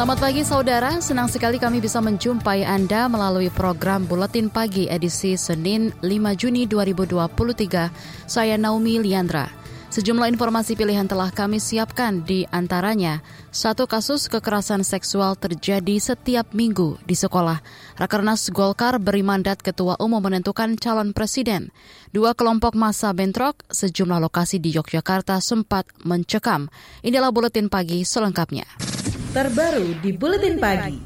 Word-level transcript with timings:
Selamat 0.00 0.16
pagi 0.16 0.40
saudara, 0.40 0.96
senang 1.04 1.28
sekali 1.28 1.60
kami 1.60 1.76
bisa 1.76 2.00
menjumpai 2.00 2.64
Anda 2.64 3.04
melalui 3.04 3.52
program 3.52 4.08
Buletin 4.08 4.48
Pagi 4.48 4.88
edisi 4.88 5.36
Senin 5.36 5.92
5 6.00 6.40
Juni 6.40 6.64
2023. 6.64 8.24
Saya 8.24 8.56
Naomi 8.56 8.96
Liandra. 8.96 9.52
Sejumlah 9.92 10.32
informasi 10.32 10.72
pilihan 10.72 11.04
telah 11.04 11.28
kami 11.28 11.60
siapkan 11.60 12.24
di 12.24 12.48
antaranya, 12.48 13.20
satu 13.52 13.84
kasus 13.84 14.32
kekerasan 14.32 14.88
seksual 14.88 15.36
terjadi 15.36 16.00
setiap 16.00 16.48
minggu 16.56 16.96
di 17.04 17.12
sekolah. 17.12 17.60
Rakernas 18.00 18.48
Golkar 18.56 18.96
beri 18.96 19.20
mandat 19.20 19.60
Ketua 19.60 20.00
Umum 20.00 20.24
menentukan 20.24 20.80
calon 20.80 21.12
presiden. 21.12 21.76
Dua 22.08 22.32
kelompok 22.32 22.72
massa 22.72 23.12
bentrok, 23.12 23.68
sejumlah 23.68 24.16
lokasi 24.16 24.64
di 24.64 24.72
Yogyakarta 24.72 25.36
sempat 25.44 25.92
mencekam. 26.08 26.72
Inilah 27.04 27.28
Buletin 27.36 27.68
Pagi 27.68 28.00
selengkapnya 28.08 28.89
terbaru 29.30 29.94
di 30.02 30.10
Buletin 30.10 30.58
Pagi. 30.58 30.98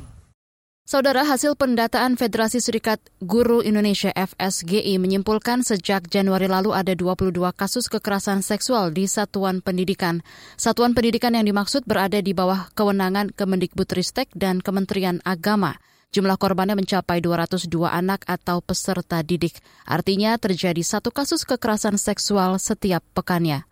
Saudara, 0.88 1.28
hasil 1.28 1.60
pendataan 1.60 2.16
Federasi 2.16 2.56
Serikat 2.56 2.96
Guru 3.20 3.60
Indonesia 3.60 4.16
FSGI 4.16 4.96
menyimpulkan 4.96 5.60
sejak 5.60 6.08
Januari 6.08 6.48
lalu 6.48 6.72
ada 6.72 6.96
22 6.96 7.36
kasus 7.52 7.84
kekerasan 7.92 8.40
seksual 8.40 8.96
di 8.96 9.04
satuan 9.04 9.60
pendidikan. 9.60 10.24
Satuan 10.56 10.96
pendidikan 10.96 11.36
yang 11.36 11.44
dimaksud 11.44 11.84
berada 11.84 12.16
di 12.24 12.32
bawah 12.32 12.72
kewenangan 12.72 13.28
Kemendikbudristek 13.28 14.32
dan 14.32 14.64
Kementerian 14.64 15.20
Agama. 15.28 15.76
Jumlah 16.16 16.40
korbannya 16.40 16.80
mencapai 16.80 17.20
202 17.20 17.68
anak 17.92 18.24
atau 18.24 18.64
peserta 18.64 19.20
didik. 19.20 19.60
Artinya 19.84 20.40
terjadi 20.40 20.80
satu 20.80 21.12
kasus 21.12 21.44
kekerasan 21.44 22.00
seksual 22.00 22.56
setiap 22.56 23.04
pekannya. 23.12 23.68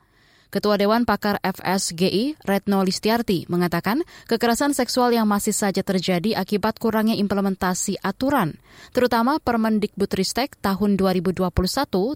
Ketua 0.53 0.77
Dewan 0.77 1.09
Pakar 1.09 1.41
FSGI, 1.41 2.37
Retno 2.45 2.85
Listiarti, 2.85 3.49
mengatakan 3.49 4.05
kekerasan 4.29 4.77
seksual 4.77 5.17
yang 5.17 5.25
masih 5.25 5.57
saja 5.57 5.81
terjadi 5.81 6.37
akibat 6.37 6.77
kurangnya 6.77 7.17
implementasi 7.17 7.97
aturan, 8.05 8.61
terutama 8.93 9.41
Permendikbudristek 9.41 10.61
tahun 10.61 11.01
2021 11.01 11.49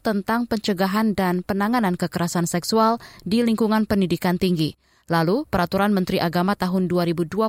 tentang 0.05 0.45
pencegahan 0.45 1.17
dan 1.17 1.41
penanganan 1.49 1.97
kekerasan 1.97 2.45
seksual 2.45 3.01
di 3.25 3.41
lingkungan 3.41 3.89
pendidikan 3.89 4.37
tinggi. 4.37 4.77
Lalu, 5.09 5.49
Peraturan 5.49 5.97
Menteri 5.97 6.21
Agama 6.21 6.53
tahun 6.61 6.93
2022 6.93 7.41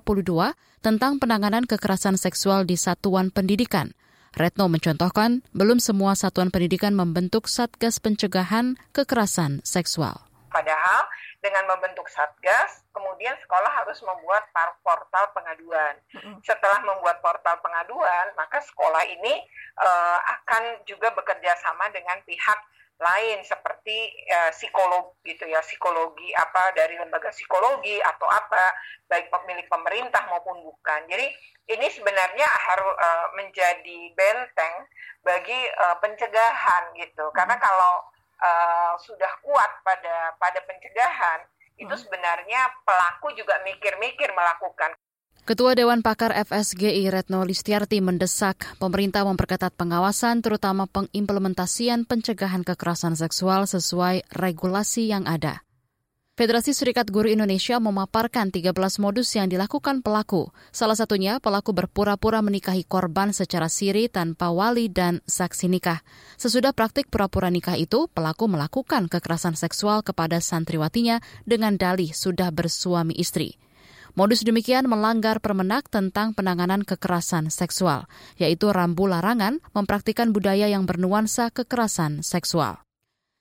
tentang 0.80 1.20
penanganan 1.20 1.68
kekerasan 1.68 2.16
seksual 2.16 2.64
di 2.64 2.80
satuan 2.80 3.28
pendidikan. 3.28 3.92
Retno 4.32 4.72
mencontohkan, 4.72 5.44
belum 5.52 5.84
semua 5.84 6.16
satuan 6.16 6.48
pendidikan 6.48 6.96
membentuk 6.96 7.52
Satgas 7.52 8.00
Pencegahan 8.00 8.80
Kekerasan 8.96 9.60
Seksual. 9.68 10.27
Padahal 10.58 11.06
dengan 11.38 11.70
membentuk 11.70 12.10
satgas, 12.10 12.82
kemudian 12.90 13.38
sekolah 13.46 13.70
harus 13.78 14.02
membuat 14.02 14.50
portal 14.82 15.30
pengaduan. 15.38 15.94
Setelah 16.42 16.82
membuat 16.82 17.22
portal 17.22 17.62
pengaduan, 17.62 18.34
maka 18.34 18.58
sekolah 18.66 19.06
ini 19.06 19.38
uh, 19.78 20.20
akan 20.42 20.82
juga 20.90 21.14
bekerja 21.14 21.54
sama 21.62 21.94
dengan 21.94 22.18
pihak 22.26 22.58
lain 22.98 23.46
seperti 23.46 24.10
uh, 24.34 24.50
psikolog 24.50 25.14
gitu 25.22 25.46
ya 25.46 25.62
psikologi 25.62 26.34
apa 26.34 26.74
dari 26.74 26.98
lembaga 26.98 27.30
psikologi 27.30 28.02
atau 28.02 28.26
apa 28.26 28.74
baik 29.06 29.30
pemilik 29.30 29.70
pemerintah 29.70 30.26
maupun 30.34 30.66
bukan. 30.66 31.06
Jadi 31.06 31.30
ini 31.70 31.88
sebenarnya 31.94 32.50
harus 32.50 32.94
uh, 32.98 33.28
menjadi 33.38 34.00
benteng 34.18 34.90
bagi 35.22 35.60
uh, 35.86 36.02
pencegahan 36.02 36.98
gitu. 36.98 37.30
Karena 37.38 37.62
kalau 37.62 38.17
uh, 38.42 38.94
sudah 39.02 39.32
kuat 39.44 39.72
pada 39.82 40.34
pada 40.38 40.60
pencegahan, 40.66 41.40
hmm. 41.46 41.84
itu 41.86 41.96
sebenarnya 41.98 42.70
pelaku 42.86 43.34
juga 43.38 43.60
mikir-mikir 43.66 44.34
melakukan. 44.34 44.94
Ketua 45.48 45.80
Dewan 45.80 46.04
Pakar 46.04 46.36
FSGI 46.36 47.08
Retno 47.08 47.48
Listiarti 47.48 48.04
mendesak 48.04 48.68
pemerintah 48.84 49.24
memperketat 49.24 49.72
pengawasan 49.80 50.44
terutama 50.44 50.92
pengimplementasian 50.92 52.04
pencegahan 52.04 52.68
kekerasan 52.68 53.16
seksual 53.16 53.64
sesuai 53.64 54.28
regulasi 54.36 55.08
yang 55.08 55.24
ada. 55.24 55.64
Federasi 56.38 56.70
Serikat 56.70 57.10
Guru 57.10 57.34
Indonesia 57.34 57.82
memaparkan 57.82 58.54
13 58.54 58.70
modus 59.02 59.34
yang 59.34 59.50
dilakukan 59.50 60.06
pelaku. 60.06 60.54
Salah 60.70 60.94
satunya, 60.94 61.42
pelaku 61.42 61.74
berpura-pura 61.74 62.46
menikahi 62.46 62.86
korban 62.86 63.34
secara 63.34 63.66
siri 63.74 64.06
tanpa 64.06 64.54
wali 64.54 64.86
dan 64.86 65.26
saksi 65.26 65.66
nikah. 65.66 66.06
Sesudah 66.38 66.78
praktik 66.78 67.10
pura-pura 67.10 67.50
nikah 67.50 67.74
itu, 67.74 68.06
pelaku 68.14 68.46
melakukan 68.46 69.10
kekerasan 69.10 69.58
seksual 69.58 70.06
kepada 70.06 70.38
santriwatinya 70.38 71.26
dengan 71.50 71.74
dalih 71.74 72.14
sudah 72.14 72.54
bersuami 72.54 73.18
istri. 73.18 73.58
Modus 74.14 74.46
demikian 74.46 74.86
melanggar 74.86 75.42
permenak 75.42 75.90
tentang 75.90 76.38
penanganan 76.38 76.86
kekerasan 76.86 77.50
seksual, 77.50 78.06
yaitu 78.38 78.70
rambu 78.70 79.10
larangan 79.10 79.58
mempraktikan 79.74 80.30
budaya 80.30 80.70
yang 80.70 80.86
bernuansa 80.86 81.50
kekerasan 81.50 82.22
seksual. 82.22 82.87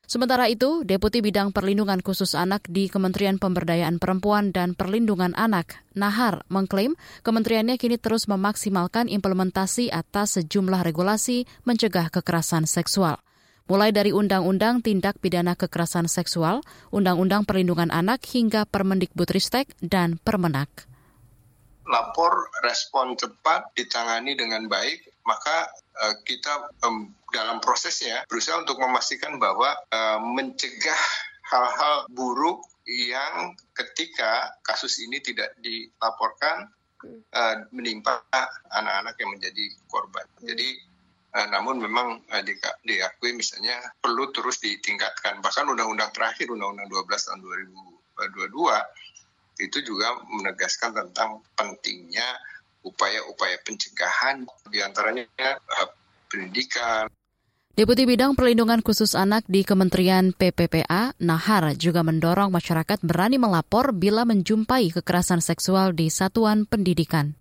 Sementara 0.06 0.46
itu, 0.46 0.86
Deputi 0.86 1.18
Bidang 1.18 1.50
Perlindungan 1.50 1.98
Khusus 1.98 2.38
Anak 2.38 2.62
di 2.70 2.86
Kementerian 2.86 3.42
Pemberdayaan 3.42 3.98
Perempuan 3.98 4.54
dan 4.54 4.78
Perlindungan 4.78 5.34
Anak, 5.34 5.82
Nahar, 5.98 6.46
mengklaim 6.46 6.94
kementeriannya 7.26 7.74
kini 7.74 7.98
terus 7.98 8.30
memaksimalkan 8.30 9.10
implementasi 9.10 9.90
atas 9.90 10.38
sejumlah 10.38 10.86
regulasi 10.86 11.50
mencegah 11.66 12.06
kekerasan 12.14 12.70
seksual. 12.70 13.18
Mulai 13.66 13.90
dari 13.90 14.14
Undang-Undang 14.14 14.86
Tindak 14.86 15.18
Pidana 15.18 15.58
Kekerasan 15.58 16.06
Seksual, 16.06 16.62
Undang-Undang 16.94 17.42
Perlindungan 17.42 17.90
Anak 17.90 18.22
hingga 18.30 18.62
Permendikbudristek 18.62 19.74
dan 19.82 20.22
Permenak 20.22 20.86
lapor 21.86 22.50
respon 22.66 23.14
cepat 23.14 23.70
ditangani 23.78 24.34
dengan 24.34 24.66
baik 24.66 25.22
maka 25.26 25.70
uh, 26.02 26.14
kita 26.22 26.70
dalam 27.36 27.60
prosesnya 27.60 28.24
berusaha 28.24 28.56
untuk 28.64 28.80
memastikan 28.80 29.36
bahwa 29.36 29.76
uh, 29.92 30.16
mencegah 30.24 31.02
hal-hal 31.52 32.08
buruk 32.08 32.64
yang 32.88 33.52
ketika 33.76 34.56
kasus 34.64 34.96
ini 35.04 35.20
tidak 35.20 35.52
dilaporkan 35.60 36.72
uh, 37.36 37.56
menimpa 37.76 38.24
anak-anak 38.72 39.14
yang 39.20 39.30
menjadi 39.36 39.64
korban. 39.92 40.24
Jadi 40.40 40.80
uh, 41.36 41.46
namun 41.52 41.82
memang 41.84 42.24
uh, 42.32 42.42
di, 42.42 42.56
diakui 42.88 43.36
misalnya 43.36 43.76
perlu 44.00 44.32
terus 44.32 44.56
ditingkatkan. 44.64 45.44
Bahkan 45.44 45.68
undang-undang 45.68 46.10
terakhir 46.16 46.48
Undang-Undang 46.48 46.88
12 46.88 47.26
tahun 47.28 47.38
2022 48.16 49.60
itu 49.66 49.78
juga 49.84 50.20
menegaskan 50.28 50.92
tentang 50.92 51.40
pentingnya 51.56 52.24
upaya-upaya 52.86 53.58
pencegahan 53.66 54.46
di 54.70 54.78
antaranya 54.80 55.26
uh, 55.82 55.88
pendidikan. 56.30 57.10
Deputi 57.76 58.08
Bidang 58.08 58.32
Perlindungan 58.32 58.80
Khusus 58.80 59.12
Anak 59.12 59.44
di 59.52 59.60
Kementerian 59.60 60.32
PPPA, 60.32 61.12
Nahar, 61.20 61.76
juga 61.76 62.00
mendorong 62.00 62.48
masyarakat 62.48 63.04
berani 63.04 63.36
melapor 63.36 63.92
bila 63.92 64.24
menjumpai 64.24 64.96
kekerasan 64.96 65.44
seksual 65.44 65.92
di 65.92 66.08
satuan 66.08 66.64
pendidikan. 66.64 67.36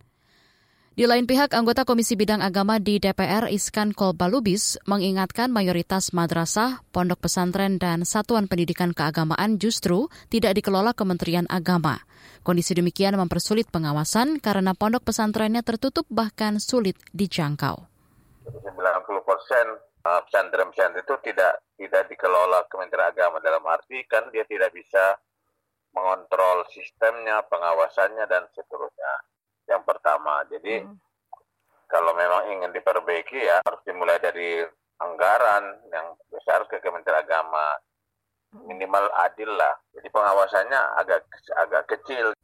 Di 0.91 1.07
lain 1.07 1.23
pihak, 1.23 1.55
anggota 1.55 1.87
Komisi 1.87 2.19
Bidang 2.19 2.43
Agama 2.43 2.83
di 2.83 2.99
DPR 2.99 3.47
Iskan 3.47 3.95
Kolbalubis 3.95 4.75
mengingatkan 4.83 5.55
mayoritas 5.55 6.11
madrasah, 6.11 6.83
pondok 6.91 7.23
pesantren, 7.23 7.79
dan 7.79 8.03
satuan 8.03 8.51
pendidikan 8.51 8.91
keagamaan 8.91 9.55
justru 9.55 10.11
tidak 10.27 10.59
dikelola 10.59 10.91
Kementerian 10.91 11.47
Agama. 11.47 12.03
Kondisi 12.43 12.75
demikian 12.75 13.15
mempersulit 13.15 13.71
pengawasan 13.71 14.43
karena 14.43 14.75
pondok 14.75 15.07
pesantrennya 15.07 15.63
tertutup 15.63 16.03
bahkan 16.11 16.59
sulit 16.59 16.99
dijangkau. 17.15 17.87
90 18.51 18.75
persen 19.23 19.94
pesantren-pesantren 20.05 21.01
itu 21.01 21.15
tidak 21.25 21.65
tidak 21.81 22.05
dikelola 22.05 22.69
Kementerian 22.69 23.09
Agama 23.09 23.41
dalam 23.41 23.65
arti 23.65 24.05
kan 24.05 24.29
dia 24.29 24.45
tidak 24.45 24.69
bisa 24.69 25.17
mengontrol 25.95 26.67
sistemnya, 26.69 27.41
pengawasannya 27.49 28.27
dan 28.29 28.45
seterusnya 28.53 29.13
yang 29.71 29.81
pertama. 29.81 30.45
Jadi 30.51 30.83
hmm. 30.83 30.93
kalau 31.89 32.13
memang 32.13 32.53
ingin 32.53 32.71
diperbaiki 32.75 33.39
ya 33.39 33.63
harus 33.65 33.81
dimulai 33.87 34.21
dari 34.21 34.61
anggaran 35.01 35.63
yang 35.89 36.13
besar 36.29 36.67
ke 36.69 36.77
Kementerian 36.83 37.25
Agama 37.25 37.65
hmm. 38.53 38.61
minimal 38.69 39.09
adil 39.25 39.49
lah. 39.49 39.73
Jadi 39.97 40.07
pengawasannya 40.13 40.81
agak 41.01 41.21
agak 41.65 41.83
kecil. 41.97 42.37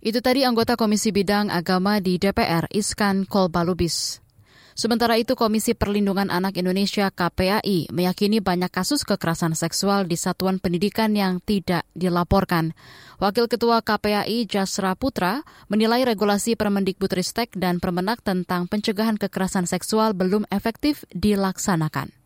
Itu 0.00 0.24
tadi 0.24 0.48
anggota 0.48 0.80
Komisi 0.80 1.12
Bidang 1.12 1.52
Agama 1.52 2.00
di 2.00 2.16
DPR 2.16 2.72
Iskan 2.72 3.28
Kolbalubis. 3.28 4.29
Sementara 4.78 5.18
itu, 5.18 5.34
Komisi 5.34 5.74
Perlindungan 5.76 6.30
Anak 6.30 6.56
Indonesia 6.56 7.10
KPAI 7.10 7.90
meyakini 7.90 8.38
banyak 8.38 8.70
kasus 8.70 9.02
kekerasan 9.02 9.58
seksual 9.58 10.06
di 10.06 10.14
satuan 10.14 10.62
pendidikan 10.62 11.12
yang 11.12 11.42
tidak 11.42 11.86
dilaporkan. 11.92 12.72
Wakil 13.20 13.50
Ketua 13.50 13.84
KPAI 13.84 14.48
Jasra 14.48 14.96
Putra 14.96 15.44
menilai 15.68 16.06
regulasi 16.08 16.56
Permendikbudristek 16.56 17.52
dan 17.58 17.82
Permenak 17.82 18.24
tentang 18.24 18.70
pencegahan 18.70 19.20
kekerasan 19.20 19.68
seksual 19.68 20.16
belum 20.16 20.48
efektif 20.48 21.04
dilaksanakan 21.12 22.20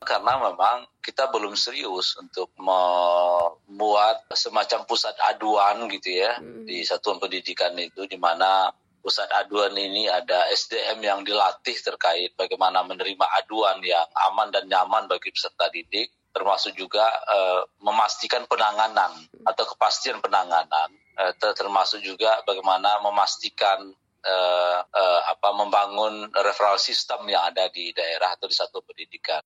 karena 0.00 0.32
memang 0.40 0.88
kita 1.04 1.28
belum 1.28 1.52
serius 1.52 2.16
untuk 2.16 2.48
membuat 2.56 4.24
semacam 4.32 4.88
pusat 4.88 5.12
aduan 5.28 5.84
gitu 5.92 6.24
ya 6.24 6.40
hmm. 6.40 6.64
di 6.64 6.80
satuan 6.84 7.20
pendidikan 7.20 7.76
itu 7.76 8.08
di 8.08 8.16
mana 8.16 8.72
pusat 9.00 9.26
aduan 9.32 9.72
ini 9.74 10.06
ada 10.06 10.46
SDM 10.52 11.00
yang 11.00 11.20
dilatih 11.24 11.76
terkait 11.80 12.36
bagaimana 12.36 12.84
menerima 12.84 13.26
aduan 13.42 13.80
yang 13.80 14.06
aman 14.30 14.52
dan 14.52 14.68
nyaman 14.68 15.08
bagi 15.08 15.32
peserta 15.32 15.72
didik, 15.72 16.12
termasuk 16.30 16.76
juga 16.76 17.02
uh, 17.26 17.64
memastikan 17.82 18.46
penanganan 18.46 19.10
atau 19.42 19.64
kepastian 19.74 20.22
penanganan, 20.22 20.88
uh, 21.18 21.32
termasuk 21.34 22.04
juga 22.04 22.44
bagaimana 22.46 23.00
memastikan 23.02 23.90
uh, 24.24 24.78
uh, 24.84 25.20
apa 25.26 25.48
membangun 25.56 26.28
referral 26.44 26.76
system 26.76 27.26
yang 27.26 27.42
ada 27.50 27.66
di 27.72 27.90
daerah 27.96 28.36
atau 28.36 28.46
di 28.46 28.56
satu 28.56 28.84
pendidikan. 28.84 29.42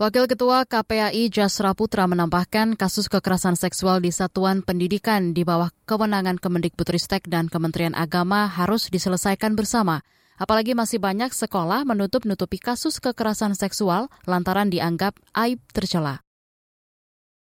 Wakil 0.00 0.32
Ketua 0.32 0.64
KPAI 0.64 1.28
Jasra 1.28 1.76
Putra 1.76 2.08
menambahkan 2.08 2.72
kasus 2.72 3.04
kekerasan 3.12 3.52
seksual 3.52 4.00
di 4.00 4.08
satuan 4.08 4.64
pendidikan 4.64 5.36
di 5.36 5.44
bawah 5.44 5.68
kewenangan 5.84 6.40
Kemendikbudristek 6.40 7.28
dan 7.28 7.52
Kementerian 7.52 7.92
Agama 7.92 8.48
harus 8.48 8.88
diselesaikan 8.88 9.60
bersama. 9.60 10.00
Apalagi 10.40 10.72
masih 10.72 11.04
banyak 11.04 11.36
sekolah 11.36 11.84
menutup-nutupi 11.84 12.56
kasus 12.56 12.96
kekerasan 12.96 13.52
seksual 13.52 14.08
lantaran 14.24 14.72
dianggap 14.72 15.20
aib 15.36 15.60
tercela. 15.68 16.24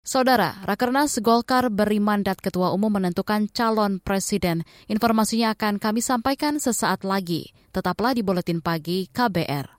Saudara, 0.02 0.58
Rakernas 0.66 1.22
Golkar 1.22 1.70
beri 1.70 2.02
mandat 2.02 2.42
Ketua 2.42 2.74
Umum 2.74 2.98
menentukan 2.98 3.46
calon 3.54 4.02
presiden. 4.02 4.66
Informasinya 4.90 5.54
akan 5.54 5.78
kami 5.78 6.02
sampaikan 6.02 6.58
sesaat 6.58 7.06
lagi. 7.06 7.54
Tetaplah 7.70 8.18
di 8.18 8.26
Buletin 8.26 8.66
Pagi 8.66 9.06
KBR. 9.06 9.79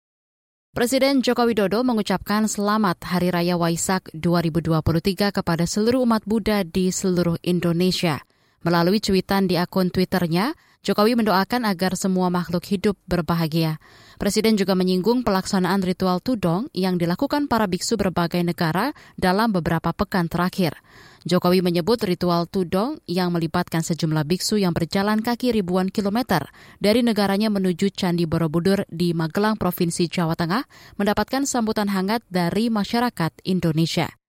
Presiden 0.71 1.19
Joko 1.19 1.51
Widodo 1.51 1.83
mengucapkan 1.83 2.47
selamat 2.47 3.03
Hari 3.03 3.27
Raya 3.27 3.59
Waisak 3.59 4.07
2023 4.15 5.35
kepada 5.35 5.67
seluruh 5.67 6.07
umat 6.07 6.23
Buddha 6.23 6.63
di 6.63 6.95
seluruh 6.95 7.35
Indonesia. 7.43 8.23
Melalui 8.63 9.03
cuitan 9.03 9.51
di 9.51 9.59
akun 9.59 9.91
Twitternya, 9.91 10.55
Jokowi 10.79 11.19
mendoakan 11.19 11.67
agar 11.67 11.99
semua 11.99 12.31
makhluk 12.31 12.63
hidup 12.71 12.95
berbahagia. 13.03 13.83
Presiden 14.15 14.55
juga 14.55 14.71
menyinggung 14.71 15.27
pelaksanaan 15.27 15.83
ritual 15.83 16.23
tudong 16.23 16.71
yang 16.71 16.95
dilakukan 16.95 17.51
para 17.51 17.67
biksu 17.67 17.99
berbagai 17.99 18.39
negara 18.39 18.95
dalam 19.19 19.51
beberapa 19.51 19.91
pekan 19.91 20.31
terakhir. 20.31 20.79
Jokowi 21.21 21.61
menyebut 21.61 22.01
ritual 22.01 22.49
tudong 22.49 23.01
yang 23.05 23.29
melibatkan 23.33 23.85
sejumlah 23.85 24.25
biksu 24.25 24.61
yang 24.61 24.73
berjalan 24.73 25.21
kaki 25.21 25.53
ribuan 25.53 25.89
kilometer 25.89 26.49
dari 26.77 27.01
negaranya 27.01 27.49
menuju 27.53 27.93
Candi 27.93 28.29
Borobudur 28.29 28.85
di 28.89 29.13
Magelang, 29.17 29.57
Provinsi 29.57 30.09
Jawa 30.09 30.33
Tengah, 30.37 30.65
mendapatkan 30.97 31.45
sambutan 31.49 31.89
hangat 31.89 32.25
dari 32.29 32.69
masyarakat 32.69 33.31
Indonesia. 33.45 34.20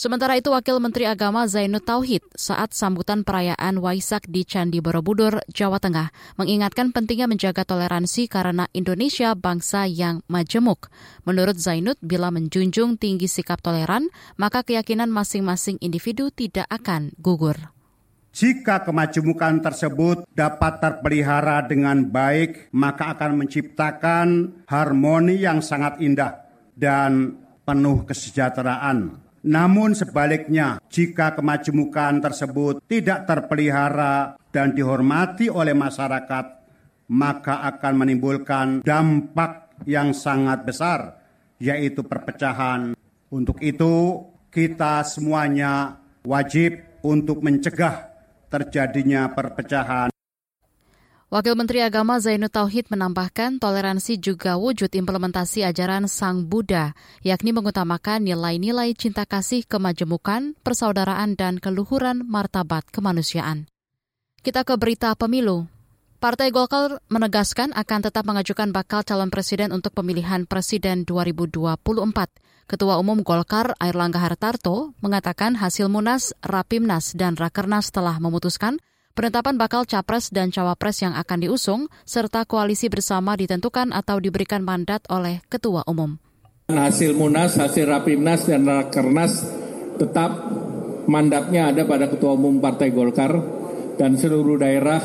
Sementara 0.00 0.32
itu, 0.40 0.48
Wakil 0.48 0.80
Menteri 0.80 1.04
Agama 1.04 1.44
Zainud 1.44 1.84
Tauhid 1.84 2.24
saat 2.32 2.72
sambutan 2.72 3.20
perayaan 3.20 3.76
Waisak 3.84 4.24
di 4.32 4.48
Candi 4.48 4.80
Borobudur, 4.80 5.44
Jawa 5.52 5.76
Tengah, 5.76 6.08
mengingatkan 6.40 6.88
pentingnya 6.88 7.28
menjaga 7.28 7.68
toleransi 7.68 8.24
karena 8.24 8.64
Indonesia 8.72 9.36
bangsa 9.36 9.84
yang 9.84 10.24
majemuk. 10.24 10.88
Menurut 11.28 11.60
Zainud, 11.60 12.00
bila 12.00 12.32
menjunjung 12.32 12.96
tinggi 12.96 13.28
sikap 13.28 13.60
toleran, 13.60 14.08
maka 14.40 14.64
keyakinan 14.64 15.12
masing-masing 15.12 15.76
individu 15.84 16.32
tidak 16.32 16.64
akan 16.72 17.12
gugur. 17.20 17.60
Jika 18.32 18.80
kemajemukan 18.88 19.60
tersebut 19.60 20.24
dapat 20.32 20.80
terpelihara 20.80 21.68
dengan 21.68 22.08
baik, 22.08 22.72
maka 22.72 23.12
akan 23.12 23.44
menciptakan 23.44 24.64
harmoni 24.64 25.44
yang 25.44 25.60
sangat 25.60 26.00
indah 26.00 26.48
dan 26.72 27.36
penuh 27.68 28.08
kesejahteraan 28.08 29.28
namun 29.40 29.96
sebaliknya, 29.96 30.76
jika 30.92 31.32
kemajemukan 31.32 32.20
tersebut 32.20 32.84
tidak 32.84 33.24
terpelihara 33.24 34.36
dan 34.52 34.76
dihormati 34.76 35.48
oleh 35.48 35.72
masyarakat, 35.72 36.46
maka 37.08 37.64
akan 37.72 37.94
menimbulkan 38.04 38.84
dampak 38.84 39.80
yang 39.88 40.12
sangat 40.12 40.68
besar, 40.68 41.16
yaitu 41.56 42.04
perpecahan. 42.04 42.92
Untuk 43.32 43.56
itu, 43.64 44.28
kita 44.52 45.00
semuanya 45.08 45.96
wajib 46.20 47.00
untuk 47.00 47.40
mencegah 47.40 48.12
terjadinya 48.52 49.32
perpecahan 49.32 50.10
Wakil 51.30 51.54
Menteri 51.54 51.78
Agama 51.78 52.18
Zainud 52.18 52.50
Tauhid 52.50 52.90
menambahkan 52.90 53.62
toleransi 53.62 54.18
juga 54.18 54.58
wujud 54.58 54.90
implementasi 54.90 55.62
ajaran 55.62 56.10
Sang 56.10 56.50
Buddha, 56.50 56.90
yakni 57.22 57.54
mengutamakan 57.54 58.26
nilai-nilai 58.26 58.98
cinta 58.98 59.22
kasih 59.22 59.62
kemajemukan, 59.62 60.58
persaudaraan, 60.66 61.38
dan 61.38 61.62
keluhuran 61.62 62.26
martabat 62.26 62.82
kemanusiaan. 62.90 63.70
Kita 64.42 64.66
ke 64.66 64.74
berita 64.74 65.14
pemilu. 65.14 65.70
Partai 66.18 66.50
Golkar 66.50 66.98
menegaskan 67.06 67.78
akan 67.78 68.00
tetap 68.10 68.26
mengajukan 68.26 68.74
bakal 68.74 69.06
calon 69.06 69.30
presiden 69.30 69.70
untuk 69.70 69.94
pemilihan 69.94 70.50
presiden 70.50 71.06
2024. 71.06 71.86
Ketua 72.66 72.98
Umum 72.98 73.22
Golkar 73.22 73.78
Airlangga 73.78 74.18
Hartarto 74.18 74.98
mengatakan 74.98 75.54
hasil 75.54 75.86
Munas, 75.86 76.34
Rapimnas, 76.42 77.14
dan 77.14 77.38
Rakernas 77.38 77.94
telah 77.94 78.18
memutuskan 78.18 78.82
Penetapan 79.20 79.60
bakal 79.60 79.84
capres 79.84 80.32
dan 80.32 80.48
cawapres 80.48 81.04
yang 81.04 81.12
akan 81.12 81.44
diusung, 81.44 81.92
serta 82.08 82.48
koalisi 82.48 82.88
bersama 82.88 83.36
ditentukan 83.36 83.92
atau 83.92 84.16
diberikan 84.16 84.64
mandat 84.64 85.04
oleh 85.12 85.44
Ketua 85.44 85.84
Umum. 85.84 86.16
Hasil 86.72 87.12
Munas, 87.12 87.60
hasil 87.60 87.84
Rapimnas, 87.84 88.48
dan 88.48 88.64
Rakernas 88.64 89.44
tetap 90.00 90.32
mandatnya 91.04 91.68
ada 91.68 91.84
pada 91.84 92.08
Ketua 92.08 92.32
Umum 92.32 92.64
Partai 92.64 92.96
Golkar 92.96 93.36
dan 94.00 94.16
seluruh 94.16 94.56
daerah 94.56 95.04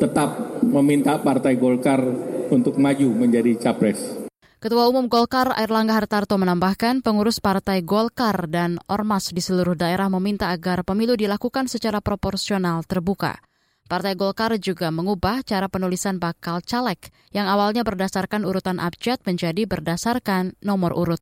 tetap 0.00 0.64
meminta 0.64 1.20
Partai 1.20 1.60
Golkar 1.60 2.00
untuk 2.48 2.80
maju 2.80 3.08
menjadi 3.12 3.52
capres. 3.60 4.21
Ketua 4.62 4.86
Umum 4.86 5.10
Golkar 5.10 5.50
Airlangga 5.58 5.98
Hartarto 5.98 6.38
menambahkan 6.38 7.02
pengurus 7.02 7.42
Partai 7.42 7.82
Golkar 7.82 8.46
dan 8.46 8.78
Ormas 8.86 9.34
di 9.34 9.42
seluruh 9.42 9.74
daerah 9.74 10.06
meminta 10.06 10.54
agar 10.54 10.86
pemilu 10.86 11.18
dilakukan 11.18 11.66
secara 11.66 11.98
proporsional 11.98 12.86
terbuka. 12.86 13.42
Partai 13.90 14.14
Golkar 14.14 14.54
juga 14.62 14.94
mengubah 14.94 15.42
cara 15.42 15.66
penulisan 15.66 16.22
bakal 16.22 16.62
caleg 16.62 17.10
yang 17.34 17.50
awalnya 17.50 17.82
berdasarkan 17.82 18.46
urutan 18.46 18.78
abjad 18.78 19.18
menjadi 19.26 19.66
berdasarkan 19.66 20.54
nomor 20.62 20.94
urut. 20.94 21.18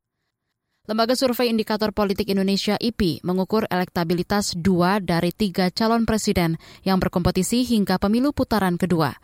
Lembaga 0.84 1.16
Survei 1.16 1.48
Indikator 1.48 1.96
Politik 1.96 2.28
Indonesia 2.28 2.76
IPI 2.76 3.24
mengukur 3.24 3.64
elektabilitas 3.72 4.52
dua 4.52 5.00
dari 5.00 5.32
tiga 5.32 5.72
calon 5.72 6.04
presiden 6.04 6.60
yang 6.84 7.00
berkompetisi 7.00 7.64
hingga 7.64 7.96
pemilu 7.96 8.36
putaran 8.36 8.76
kedua. 8.76 9.16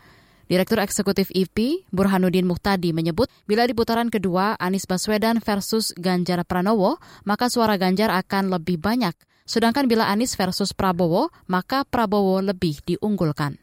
Direktur 0.46 0.78
Eksekutif 0.78 1.26
IP, 1.34 1.82
Burhanuddin 1.90 2.46
Muhtadi 2.46 2.94
menyebut 2.94 3.26
bila 3.50 3.66
di 3.66 3.74
putaran 3.74 4.06
kedua 4.06 4.54
Anies 4.62 4.86
Baswedan 4.86 5.42
versus 5.42 5.90
Ganjar 5.98 6.46
Pranowo, 6.46 7.02
maka 7.26 7.50
suara 7.50 7.74
Ganjar 7.74 8.14
akan 8.14 8.54
lebih 8.54 8.78
banyak. 8.78 9.10
Sedangkan 9.42 9.90
bila 9.90 10.06
Anies 10.06 10.38
versus 10.38 10.70
Prabowo, 10.70 11.34
maka 11.50 11.82
Prabowo 11.82 12.38
lebih 12.38 12.78
diunggulkan. 12.86 13.58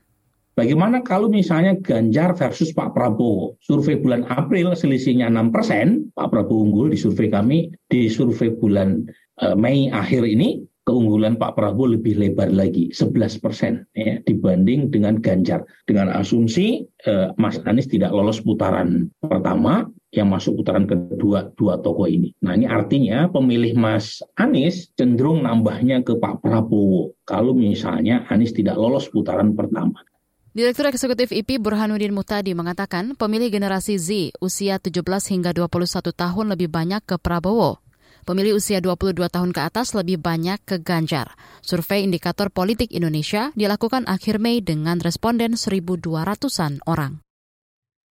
Bagaimana 0.59 0.99
kalau 1.07 1.31
misalnya 1.31 1.79
Ganjar 1.79 2.35
versus 2.35 2.75
Pak 2.75 2.91
Prabowo? 2.91 3.55
Survei 3.63 3.95
bulan 4.03 4.27
April 4.27 4.75
selisihnya 4.75 5.31
6 5.31 5.55
persen, 5.55 6.11
Pak 6.11 6.27
Prabowo 6.35 6.67
unggul 6.67 6.91
di 6.91 6.99
survei 6.99 7.31
kami. 7.31 7.71
Di 7.87 8.11
survei 8.11 8.51
bulan 8.51 9.07
uh, 9.39 9.55
Mei 9.55 9.87
akhir 9.87 10.27
ini, 10.27 10.59
keunggulan 10.83 11.39
Pak 11.39 11.55
Prabowo 11.55 11.95
lebih 11.95 12.19
lebar 12.19 12.51
lagi 12.51 12.91
11 12.91 13.39
persen 13.39 13.87
ya, 13.95 14.19
dibanding 14.23 14.91
dengan 14.91 15.19
Ganjar 15.23 15.63
dengan 15.87 16.11
asumsi 16.11 16.83
eh, 17.07 17.31
Mas 17.39 17.59
Anies 17.63 17.87
tidak 17.87 18.11
lolos 18.11 18.43
putaran 18.43 19.07
pertama 19.23 19.87
yang 20.13 20.29
masuk 20.29 20.61
putaran 20.61 20.85
kedua 20.85 21.49
dua 21.57 21.81
tokoh 21.81 22.05
ini. 22.05 22.35
Nah 22.45 22.53
ini 22.53 22.69
artinya 22.69 23.25
pemilih 23.31 23.73
Mas 23.73 24.21
Anies 24.37 24.93
cenderung 24.93 25.41
nambahnya 25.47 26.05
ke 26.05 26.19
Pak 26.19 26.45
Prabowo 26.45 27.17
kalau 27.25 27.57
misalnya 27.57 28.27
Anies 28.29 28.53
tidak 28.53 28.77
lolos 28.77 29.09
putaran 29.09 29.57
pertama. 29.57 30.05
Direktur 30.53 30.85
Eksekutif 30.85 31.33
IP 31.33 31.57
Burhanuddin 31.57 32.13
Mutadi 32.13 32.53
mengatakan 32.53 33.17
pemilih 33.17 33.49
generasi 33.49 33.97
Z 33.97 34.37
usia 34.37 34.77
17 34.77 35.01
hingga 35.33 35.49
21 35.49 36.13
tahun 36.13 36.45
lebih 36.53 36.69
banyak 36.69 37.01
ke 37.01 37.17
Prabowo. 37.17 37.82
Pemilih 38.23 38.55
usia 38.55 38.79
22 38.79 39.19
tahun 39.27 39.51
ke 39.51 39.61
atas 39.67 39.91
lebih 39.91 40.23
banyak 40.23 40.63
ke 40.63 40.79
Ganjar. 40.79 41.35
Survei 41.59 42.07
Indikator 42.07 42.47
Politik 42.47 42.95
Indonesia 42.95 43.51
dilakukan 43.53 44.07
akhir 44.07 44.39
Mei 44.39 44.63
dengan 44.63 45.03
responden 45.03 45.59
1.200-an 45.59 46.79
orang. 46.87 47.19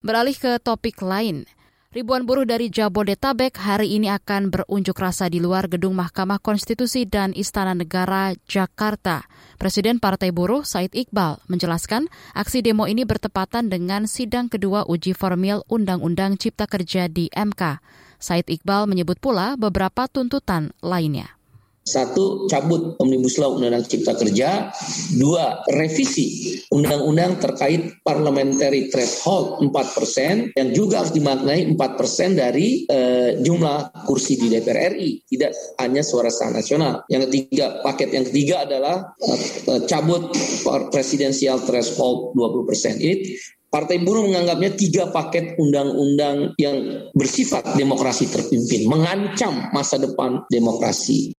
Beralih 0.03 0.35
ke 0.35 0.59
topik 0.59 0.99
lain, 0.99 1.47
Ribuan 1.91 2.23
buruh 2.23 2.47
dari 2.47 2.71
Jabodetabek 2.71 3.59
hari 3.59 3.99
ini 3.99 4.07
akan 4.07 4.47
berunjuk 4.47 4.95
rasa 4.95 5.27
di 5.27 5.43
luar 5.43 5.67
gedung 5.67 5.99
Mahkamah 5.99 6.39
Konstitusi 6.39 7.03
dan 7.03 7.35
Istana 7.35 7.75
Negara 7.75 8.31
Jakarta. 8.47 9.27
Presiden 9.59 9.99
Partai 9.99 10.31
Buruh 10.31 10.63
Said 10.63 10.95
Iqbal 10.95 11.43
menjelaskan 11.51 12.07
aksi 12.31 12.63
demo 12.63 12.87
ini 12.87 13.03
bertepatan 13.03 13.67
dengan 13.67 14.07
sidang 14.07 14.47
kedua 14.47 14.87
uji 14.87 15.11
formil 15.11 15.67
Undang-Undang 15.67 16.39
Cipta 16.39 16.63
Kerja 16.63 17.11
di 17.11 17.27
MK. 17.27 17.83
Said 18.21 18.45
Iqbal 18.45 18.85
menyebut 18.85 19.17
pula 19.17 19.57
beberapa 19.57 20.05
tuntutan 20.05 20.69
lainnya. 20.85 21.41
Satu, 21.81 22.45
cabut 22.45 22.93
Omnibus 23.01 23.41
Law 23.41 23.57
Undang-Undang 23.57 23.89
Cipta 23.89 24.13
Kerja. 24.13 24.69
Dua, 25.17 25.65
revisi 25.65 26.53
undang-undang 26.69 27.41
terkait 27.41 28.05
parliamentary 28.05 28.93
threshold 28.93 29.65
4% 29.65 30.53
yang 30.53 30.69
juga 30.77 31.01
harus 31.01 31.09
dimaknai 31.09 31.73
4% 31.73 32.37
dari 32.37 32.85
eh, 32.85 33.41
jumlah 33.41 34.05
kursi 34.05 34.37
di 34.37 34.53
DPR 34.53 34.93
RI, 34.93 35.25
tidak 35.25 35.57
hanya 35.81 36.05
suara 36.05 36.29
sah 36.29 36.53
nasional. 36.53 37.01
Yang 37.09 37.33
ketiga, 37.33 37.81
paket 37.81 38.09
yang 38.13 38.25
ketiga 38.29 38.55
adalah 38.69 39.17
eh, 39.17 39.81
cabut 39.89 40.29
presidensial 40.93 41.57
threshold 41.65 42.37
20%. 42.37 43.01
Ini 43.01 43.15
Partai 43.71 44.03
Buruh 44.03 44.27
menganggapnya 44.27 44.75
tiga 44.75 45.07
paket 45.15 45.55
undang-undang 45.55 46.51
yang 46.59 47.07
bersifat 47.15 47.79
demokrasi 47.79 48.27
terpimpin, 48.27 48.83
mengancam 48.83 49.71
masa 49.71 49.95
depan 49.95 50.43
demokrasi. 50.51 51.31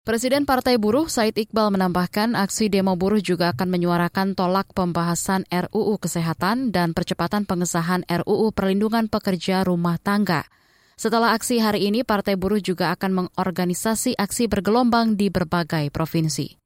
Presiden 0.00 0.48
Partai 0.48 0.80
Buruh 0.80 1.12
Said 1.12 1.36
Iqbal 1.36 1.68
menambahkan 1.68 2.32
aksi 2.32 2.72
demo 2.72 2.96
buruh 2.96 3.20
juga 3.20 3.52
akan 3.52 3.68
menyuarakan 3.68 4.32
tolak 4.32 4.72
pembahasan 4.72 5.44
RUU 5.52 6.00
Kesehatan 6.00 6.72
dan 6.72 6.96
percepatan 6.96 7.44
pengesahan 7.44 8.00
RUU 8.08 8.48
Perlindungan 8.56 9.12
Pekerja 9.12 9.60
Rumah 9.68 10.00
Tangga. 10.00 10.48
Setelah 10.96 11.36
aksi 11.36 11.60
hari 11.60 11.92
ini, 11.92 12.00
Partai 12.00 12.40
Buruh 12.40 12.64
juga 12.64 12.96
akan 12.96 13.28
mengorganisasi 13.28 14.16
aksi 14.16 14.48
bergelombang 14.48 15.20
di 15.20 15.28
berbagai 15.28 15.92
provinsi. 15.92 16.56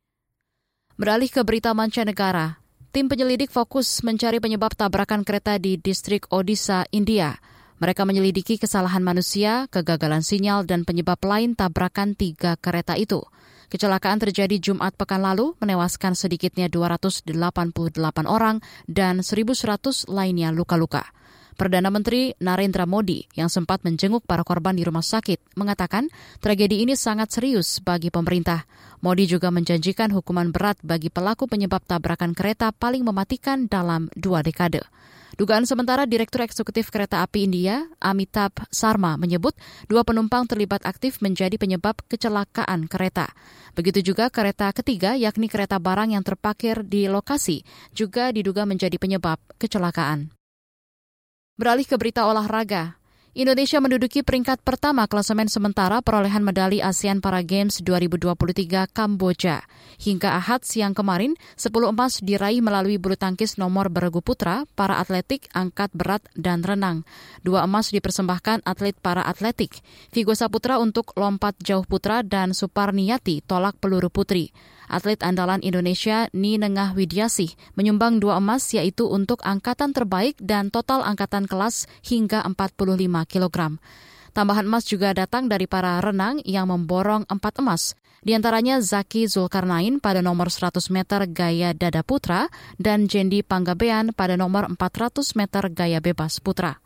Beralih 0.94 1.26
ke 1.26 1.42
berita 1.42 1.74
mancanegara, 1.74 2.61
Tim 2.92 3.08
penyelidik 3.08 3.48
fokus 3.48 4.04
mencari 4.04 4.36
penyebab 4.36 4.76
tabrakan 4.76 5.24
kereta 5.24 5.56
di 5.56 5.80
distrik 5.80 6.28
Odisha, 6.28 6.84
India. 6.92 7.40
Mereka 7.80 8.04
menyelidiki 8.04 8.60
kesalahan 8.60 9.00
manusia, 9.00 9.64
kegagalan 9.72 10.20
sinyal, 10.20 10.68
dan 10.68 10.84
penyebab 10.84 11.16
lain 11.24 11.56
tabrakan 11.56 12.12
tiga 12.12 12.60
kereta 12.60 12.92
itu. 13.00 13.24
Kecelakaan 13.72 14.20
terjadi 14.20 14.60
Jumat 14.60 14.92
pekan 14.92 15.24
lalu, 15.24 15.56
menewaskan 15.64 16.12
sedikitnya 16.12 16.68
288 16.68 17.32
orang 18.28 18.60
dan 18.84 19.24
1.100 19.24 20.12
lainnya 20.12 20.52
luka-luka. 20.52 21.16
Perdana 21.54 21.92
Menteri 21.92 22.32
Narendra 22.40 22.88
Modi 22.88 23.28
yang 23.36 23.52
sempat 23.52 23.84
menjenguk 23.84 24.24
para 24.24 24.42
korban 24.42 24.72
di 24.72 24.82
rumah 24.82 25.04
sakit 25.04 25.54
mengatakan 25.54 26.08
tragedi 26.40 26.82
ini 26.82 26.96
sangat 26.96 27.30
serius 27.30 27.78
bagi 27.84 28.08
pemerintah. 28.08 28.64
Modi 29.04 29.28
juga 29.28 29.52
menjanjikan 29.52 30.14
hukuman 30.14 30.54
berat 30.54 30.80
bagi 30.80 31.12
pelaku 31.12 31.50
penyebab 31.50 31.84
tabrakan 31.84 32.32
kereta 32.32 32.72
paling 32.72 33.04
mematikan 33.04 33.66
dalam 33.66 34.08
dua 34.16 34.40
dekade. 34.40 34.80
Dugaan 35.32 35.64
sementara 35.64 36.04
Direktur 36.04 36.44
Eksekutif 36.44 36.92
Kereta 36.92 37.24
Api 37.24 37.48
India, 37.48 37.88
Amitabh 38.04 38.68
Sarma, 38.68 39.16
menyebut 39.16 39.56
dua 39.88 40.04
penumpang 40.04 40.44
terlibat 40.44 40.84
aktif 40.84 41.24
menjadi 41.24 41.56
penyebab 41.56 42.04
kecelakaan 42.04 42.84
kereta. 42.84 43.32
Begitu 43.72 44.12
juga 44.12 44.28
kereta 44.28 44.68
ketiga, 44.76 45.16
yakni 45.16 45.48
kereta 45.48 45.80
barang 45.80 46.12
yang 46.12 46.20
terpakir 46.20 46.84
di 46.84 47.08
lokasi, 47.08 47.64
juga 47.96 48.28
diduga 48.28 48.68
menjadi 48.68 49.00
penyebab 49.00 49.40
kecelakaan. 49.56 50.41
Beralih 51.52 51.84
ke 51.84 52.00
berita 52.00 52.24
olahraga, 52.24 52.96
Indonesia 53.36 53.76
menduduki 53.76 54.24
peringkat 54.24 54.64
pertama 54.64 55.04
klasemen 55.04 55.52
sementara 55.52 56.00
perolehan 56.00 56.40
medali 56.40 56.80
ASEAN 56.80 57.20
Para 57.20 57.44
Games 57.44 57.84
2023 57.84 58.88
Kamboja. 58.88 59.64
Hingga 60.00 60.36
Ahad 60.36 60.64
siang 60.64 60.96
kemarin, 60.96 61.36
10 61.60 61.92
emas 61.92 62.24
diraih 62.24 62.64
melalui 62.64 62.96
bulu 62.96 63.16
tangkis 63.16 63.60
nomor 63.60 63.92
beregu 63.92 64.24
putra, 64.24 64.68
para 64.76 64.96
atletik, 64.96 65.48
angkat 65.52 65.92
berat, 65.92 66.24
dan 66.36 66.64
renang. 66.64 67.08
Dua 67.44 67.68
emas 67.68 67.92
dipersembahkan 67.92 68.64
atlet 68.64 68.96
para 69.00 69.24
atletik. 69.24 69.80
Vigo 70.12 70.32
Saputra 70.32 70.76
untuk 70.80 71.12
lompat 71.20 71.56
jauh 71.60 71.84
putra 71.84 72.20
dan 72.20 72.56
Suparniati 72.56 73.44
tolak 73.44 73.76
peluru 73.76 74.08
putri. 74.08 74.52
Atlet 74.92 75.24
andalan 75.24 75.64
Indonesia 75.64 76.28
Ninengah 76.36 76.92
Widiasih 76.92 77.56
menyumbang 77.80 78.20
dua 78.20 78.36
emas 78.36 78.68
yaitu 78.76 79.08
untuk 79.08 79.40
angkatan 79.40 79.96
terbaik 79.96 80.36
dan 80.36 80.68
total 80.68 81.00
angkatan 81.00 81.48
kelas 81.48 81.88
hingga 82.04 82.44
45 82.44 83.00
kg. 83.24 83.80
Tambahan 84.36 84.68
emas 84.68 84.84
juga 84.84 85.16
datang 85.16 85.48
dari 85.48 85.64
para 85.64 85.96
renang 86.04 86.44
yang 86.44 86.68
memborong 86.68 87.24
empat 87.24 87.64
emas, 87.64 87.96
di 88.20 88.36
antaranya 88.36 88.84
Zaki 88.84 89.32
Zulkarnain 89.32 89.96
pada 89.96 90.20
nomor 90.20 90.52
100 90.52 90.92
meter 90.92 91.24
gaya 91.24 91.72
dada 91.72 92.04
putra 92.04 92.52
dan 92.76 93.08
Jendi 93.08 93.40
Panggabean 93.40 94.12
pada 94.12 94.36
nomor 94.36 94.68
400 94.68 95.40
meter 95.40 95.72
gaya 95.72 96.04
bebas 96.04 96.36
putra. 96.36 96.81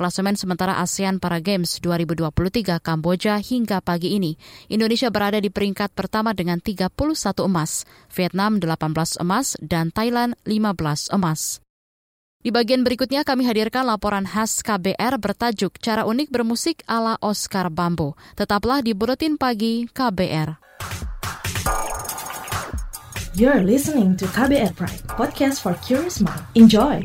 Klasemen 0.00 0.32
sementara 0.32 0.80
ASEAN 0.80 1.20
Para 1.20 1.44
Games 1.44 1.76
2023 1.84 2.80
Kamboja 2.80 3.36
hingga 3.36 3.84
pagi 3.84 4.16
ini, 4.16 4.32
Indonesia 4.72 5.12
berada 5.12 5.36
di 5.36 5.52
peringkat 5.52 5.92
pertama 5.92 6.32
dengan 6.32 6.56
31 6.56 6.88
emas, 7.44 7.84
Vietnam 8.08 8.56
18 8.56 9.20
emas, 9.20 9.60
dan 9.60 9.92
Thailand 9.92 10.40
15 10.48 11.12
emas. 11.12 11.60
Di 12.40 12.48
bagian 12.48 12.80
berikutnya 12.80 13.28
kami 13.28 13.44
hadirkan 13.44 13.84
laporan 13.84 14.24
khas 14.24 14.64
KBR 14.64 15.20
bertajuk 15.20 15.76
Cara 15.76 16.08
Unik 16.08 16.32
Bermusik 16.32 16.80
ala 16.88 17.20
Oscar 17.20 17.68
Bambo. 17.68 18.16
Tetaplah 18.40 18.80
di 18.80 18.96
Buletin 18.96 19.36
Pagi 19.36 19.84
KBR. 19.84 20.56
You're 23.36 23.60
listening 23.60 24.16
to 24.16 24.24
KBR 24.32 24.72
Pride, 24.72 25.04
podcast 25.12 25.60
for 25.60 25.76
curious 25.84 26.24
mind. 26.24 26.40
Enjoy! 26.56 27.04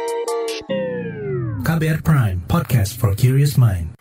KBR 1.61 2.01
Prime, 2.01 2.41
podcast 2.49 2.97
for 2.97 3.13
curious 3.13 3.53
mind. 3.53 3.93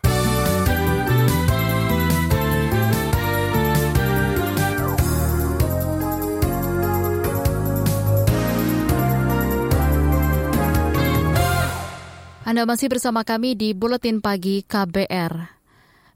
Anda 12.48 12.64
masih 12.64 12.88
bersama 12.88 13.28
kami 13.28 13.52
di 13.52 13.76
Buletin 13.76 14.24
Pagi 14.24 14.64
KBR. 14.64 15.59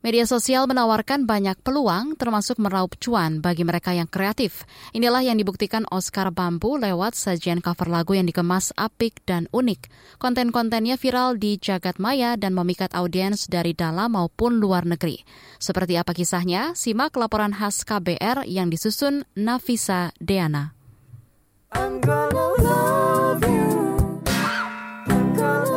Media 0.05 0.29
sosial 0.29 0.69
menawarkan 0.69 1.25
banyak 1.25 1.65
peluang 1.65 2.13
termasuk 2.21 2.61
meraup 2.61 2.93
cuan 3.01 3.41
bagi 3.41 3.65
mereka 3.65 3.97
yang 3.97 4.05
kreatif. 4.05 4.69
Inilah 4.93 5.25
yang 5.25 5.41
dibuktikan 5.41 5.89
Oscar 5.89 6.29
Bambu 6.29 6.77
lewat 6.77 7.17
sajian 7.17 7.65
cover 7.65 7.89
lagu 7.89 8.13
yang 8.13 8.29
dikemas 8.29 8.77
apik 8.77 9.25
dan 9.25 9.49
unik. 9.49 9.89
Konten-kontennya 10.21 11.01
viral 11.01 11.41
di 11.41 11.57
jagat 11.57 11.97
maya 11.97 12.37
dan 12.37 12.53
memikat 12.53 12.93
audiens 12.93 13.49
dari 13.49 13.73
dalam 13.73 14.13
maupun 14.13 14.61
luar 14.61 14.85
negeri. 14.85 15.25
Seperti 15.57 15.97
apa 15.97 16.13
kisahnya? 16.13 16.77
Simak 16.77 17.17
laporan 17.17 17.57
khas 17.57 17.81
KBR 17.89 18.45
yang 18.45 18.69
disusun 18.69 19.25
Nafisa 19.33 20.13
Deana. 20.21 20.77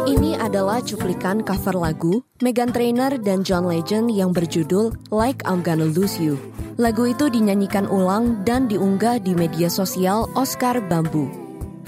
Ini 0.07 0.39
adalah 0.39 0.79
cuplikan 0.79 1.43
cover 1.43 1.75
lagu 1.75 2.23
Megan 2.39 2.71
Trainor 2.71 3.19
dan 3.19 3.43
John 3.43 3.67
Legend 3.67 4.07
yang 4.07 4.31
berjudul 4.31 5.11
Like 5.11 5.43
I'm 5.43 5.59
Gonna 5.59 5.83
Lose 5.83 6.15
You. 6.15 6.39
Lagu 6.79 7.11
itu 7.11 7.27
dinyanyikan 7.27 7.91
ulang 7.91 8.47
dan 8.47 8.71
diunggah 8.71 9.19
di 9.19 9.35
media 9.35 9.67
sosial 9.67 10.31
Oscar 10.31 10.79
Bambu. 10.79 11.27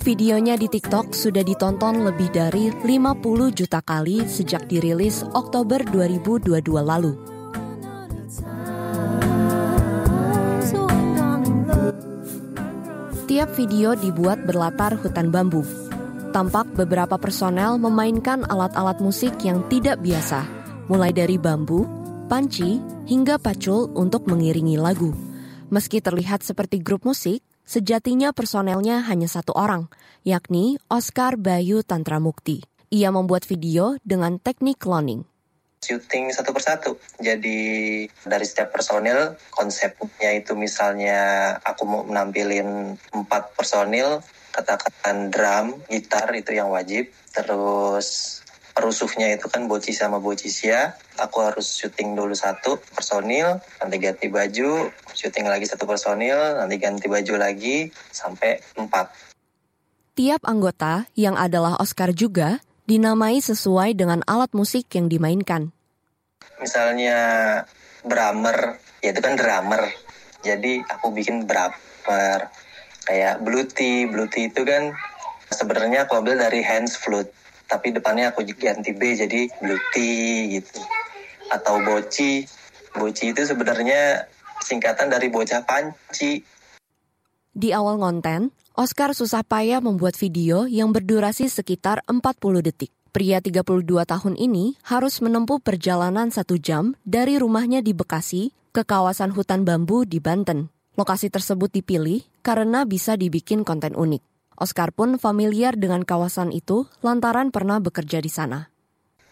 Videonya 0.04 0.60
di 0.60 0.68
TikTok 0.68 1.16
sudah 1.16 1.48
ditonton 1.48 2.04
lebih 2.04 2.28
dari 2.36 2.76
50 2.84 3.56
juta 3.56 3.80
kali 3.80 4.28
sejak 4.28 4.68
dirilis 4.68 5.24
Oktober 5.32 5.80
2022 5.88 6.60
lalu. 6.76 7.16
Tiap 13.32 13.50
video 13.56 13.96
dibuat 13.96 14.44
berlatar 14.44 15.00
hutan 15.00 15.32
bambu, 15.32 15.64
tampak 16.30 16.70
beberapa 16.78 17.18
personel 17.18 17.82
memainkan 17.82 18.46
alat-alat 18.46 19.02
musik 19.02 19.34
yang 19.42 19.66
tidak 19.68 19.98
biasa, 20.00 20.46
mulai 20.86 21.10
dari 21.10 21.42
bambu, 21.42 21.90
panci, 22.30 22.78
hingga 23.10 23.42
pacul 23.42 23.90
untuk 23.98 24.30
mengiringi 24.30 24.78
lagu. 24.78 25.12
Meski 25.74 26.02
terlihat 26.02 26.46
seperti 26.46 26.82
grup 26.82 27.06
musik, 27.06 27.42
sejatinya 27.66 28.34
personelnya 28.34 29.02
hanya 29.10 29.26
satu 29.26 29.58
orang, 29.58 29.90
yakni 30.22 30.78
Oscar 30.90 31.38
Bayu 31.38 31.82
Tantra 31.82 32.22
Mukti. 32.22 32.62
Ia 32.90 33.10
membuat 33.14 33.46
video 33.46 33.98
dengan 34.02 34.38
teknik 34.38 34.82
cloning 34.82 35.26
syuting 35.80 36.36
satu 36.36 36.52
persatu. 36.52 36.92
Jadi 37.24 38.04
dari 38.28 38.46
setiap 38.46 38.76
personil 38.76 39.40
konsepnya 39.48 40.36
itu 40.36 40.52
misalnya 40.52 41.56
aku 41.64 41.88
mau 41.88 42.04
menampilin 42.04 43.00
empat 43.16 43.56
personil 43.56 44.20
katakan 44.60 45.32
drum, 45.32 45.80
gitar 45.88 46.28
itu 46.36 46.52
yang 46.52 46.68
wajib. 46.68 47.08
Terus 47.32 48.40
perusuhnya 48.76 49.32
itu 49.36 49.48
kan 49.48 49.68
Boci 49.72 49.96
sama 49.96 50.20
Bocisia. 50.20 51.00
Aku 51.20 51.44
harus 51.44 51.68
syuting 51.68 52.16
dulu 52.16 52.32
satu 52.36 52.80
personil, 52.96 53.60
nanti 53.80 53.96
ganti 54.00 54.28
baju, 54.32 54.88
syuting 55.16 55.48
lagi 55.48 55.68
satu 55.68 55.84
personil, 55.84 56.60
nanti 56.60 56.76
ganti 56.80 57.08
baju 57.08 57.34
lagi, 57.36 57.92
sampai 58.12 58.60
empat. 58.80 59.12
Tiap 60.16 60.44
anggota 60.48 61.08
yang 61.16 61.40
adalah 61.40 61.80
Oscar 61.80 62.12
juga 62.12 62.60
dinamai 62.88 63.40
sesuai 63.40 63.96
dengan 63.96 64.24
alat 64.28 64.52
musik 64.52 64.88
yang 64.96 65.08
dimainkan. 65.08 65.72
Misalnya 66.60 67.20
drummer, 68.04 68.80
ya 69.00 69.16
itu 69.16 69.22
kan 69.24 69.36
drummer. 69.40 69.92
Jadi 70.40 70.84
aku 70.88 71.12
bikin 71.12 71.48
drummer 71.48 72.48
kayak 73.10 73.42
blue 73.42 73.66
tea. 73.66 74.06
Blue 74.06 74.30
tea 74.30 74.54
itu 74.54 74.62
kan 74.62 74.94
sebenarnya 75.50 76.06
aku 76.06 76.22
ambil 76.22 76.38
dari 76.38 76.62
hands 76.62 76.94
flute. 76.94 77.34
Tapi 77.66 77.90
depannya 77.90 78.30
aku 78.30 78.46
ganti 78.54 78.94
B 78.94 79.18
jadi 79.18 79.50
blue 79.58 79.82
tea 79.90 80.62
gitu. 80.62 80.82
Atau 81.50 81.82
boci. 81.82 82.46
Boci 82.94 83.34
itu 83.34 83.42
sebenarnya 83.42 84.30
singkatan 84.62 85.10
dari 85.10 85.34
bocah 85.34 85.66
panci. 85.66 86.46
Di 87.50 87.74
awal 87.74 87.98
konten, 87.98 88.54
Oscar 88.78 89.18
susah 89.18 89.42
payah 89.42 89.82
membuat 89.82 90.16
video 90.16 90.70
yang 90.70 90.94
berdurasi 90.94 91.50
sekitar 91.50 92.06
40 92.06 92.62
detik. 92.62 92.94
Pria 93.10 93.42
32 93.42 93.90
tahun 94.06 94.38
ini 94.38 94.78
harus 94.86 95.18
menempuh 95.18 95.58
perjalanan 95.58 96.30
satu 96.30 96.62
jam 96.62 96.94
dari 97.02 97.42
rumahnya 97.42 97.82
di 97.82 97.98
Bekasi 97.98 98.54
ke 98.70 98.86
kawasan 98.86 99.34
hutan 99.34 99.66
bambu 99.66 100.06
di 100.06 100.22
Banten. 100.22 100.79
Lokasi 101.00 101.32
tersebut 101.32 101.72
dipilih 101.72 102.28
karena 102.44 102.84
bisa 102.84 103.16
dibikin 103.16 103.64
konten 103.64 103.96
unik. 103.96 104.20
Oscar 104.60 104.92
pun 104.92 105.16
familiar 105.16 105.80
dengan 105.80 106.04
kawasan 106.04 106.52
itu 106.52 106.92
lantaran 107.00 107.56
pernah 107.56 107.80
bekerja 107.80 108.20
di 108.20 108.28
sana. 108.28 108.68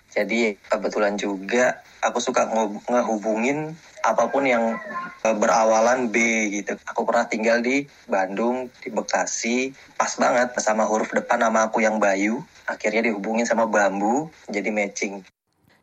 Jadi 0.08 0.56
kebetulan 0.72 1.20
juga 1.20 1.84
aku 2.00 2.24
suka 2.24 2.48
ngehubungin 2.88 3.76
apa 4.00 4.32
pun 4.32 4.48
yang 4.48 4.80
e, 5.20 5.28
berawalan 5.36 6.08
B 6.08 6.16
gitu. 6.56 6.80
Aku 6.88 7.04
pernah 7.04 7.28
tinggal 7.28 7.60
di 7.60 7.84
Bandung, 8.08 8.72
di 8.80 8.88
Bekasi, 8.88 9.76
pas 10.00 10.16
banget 10.16 10.56
sama 10.64 10.88
huruf 10.88 11.12
depan 11.12 11.44
nama 11.44 11.68
aku 11.68 11.84
yang 11.84 12.00
Bayu. 12.00 12.48
Akhirnya 12.64 13.04
dihubungin 13.12 13.44
sama 13.44 13.68
bambu, 13.68 14.32
jadi 14.48 14.72
matching. 14.72 15.28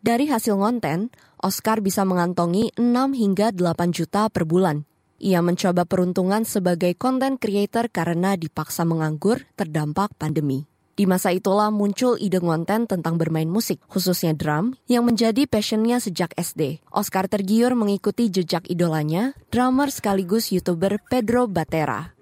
Dari 0.00 0.32
hasil 0.32 0.56
konten, 0.56 1.12
Oscar 1.44 1.84
bisa 1.84 2.08
mengantongi 2.08 2.72
6 2.80 3.12
hingga 3.12 3.52
8 3.52 3.92
juta 3.92 4.32
per 4.32 4.48
bulan. 4.48 4.88
Ia 5.22 5.38
mencoba 5.40 5.86
peruntungan 5.86 6.42
sebagai 6.42 6.94
content 6.98 7.38
creator 7.38 7.86
karena 7.86 8.34
dipaksa 8.34 8.82
menganggur 8.82 9.46
terdampak 9.54 10.10
pandemi. 10.18 10.66
Di 10.94 11.10
masa 11.10 11.34
itulah 11.34 11.74
muncul 11.74 12.14
ide 12.22 12.38
konten 12.38 12.86
tentang 12.86 13.18
bermain 13.18 13.50
musik, 13.50 13.82
khususnya 13.90 14.30
drum, 14.30 14.78
yang 14.86 15.02
menjadi 15.02 15.42
passionnya 15.50 15.98
sejak 15.98 16.30
SD. 16.38 16.86
Oscar 16.94 17.26
tergiur 17.26 17.74
mengikuti 17.74 18.30
jejak 18.30 18.70
idolanya, 18.70 19.34
drummer 19.50 19.90
sekaligus 19.90 20.54
YouTuber 20.54 21.02
Pedro 21.10 21.50
Batera. 21.50 22.14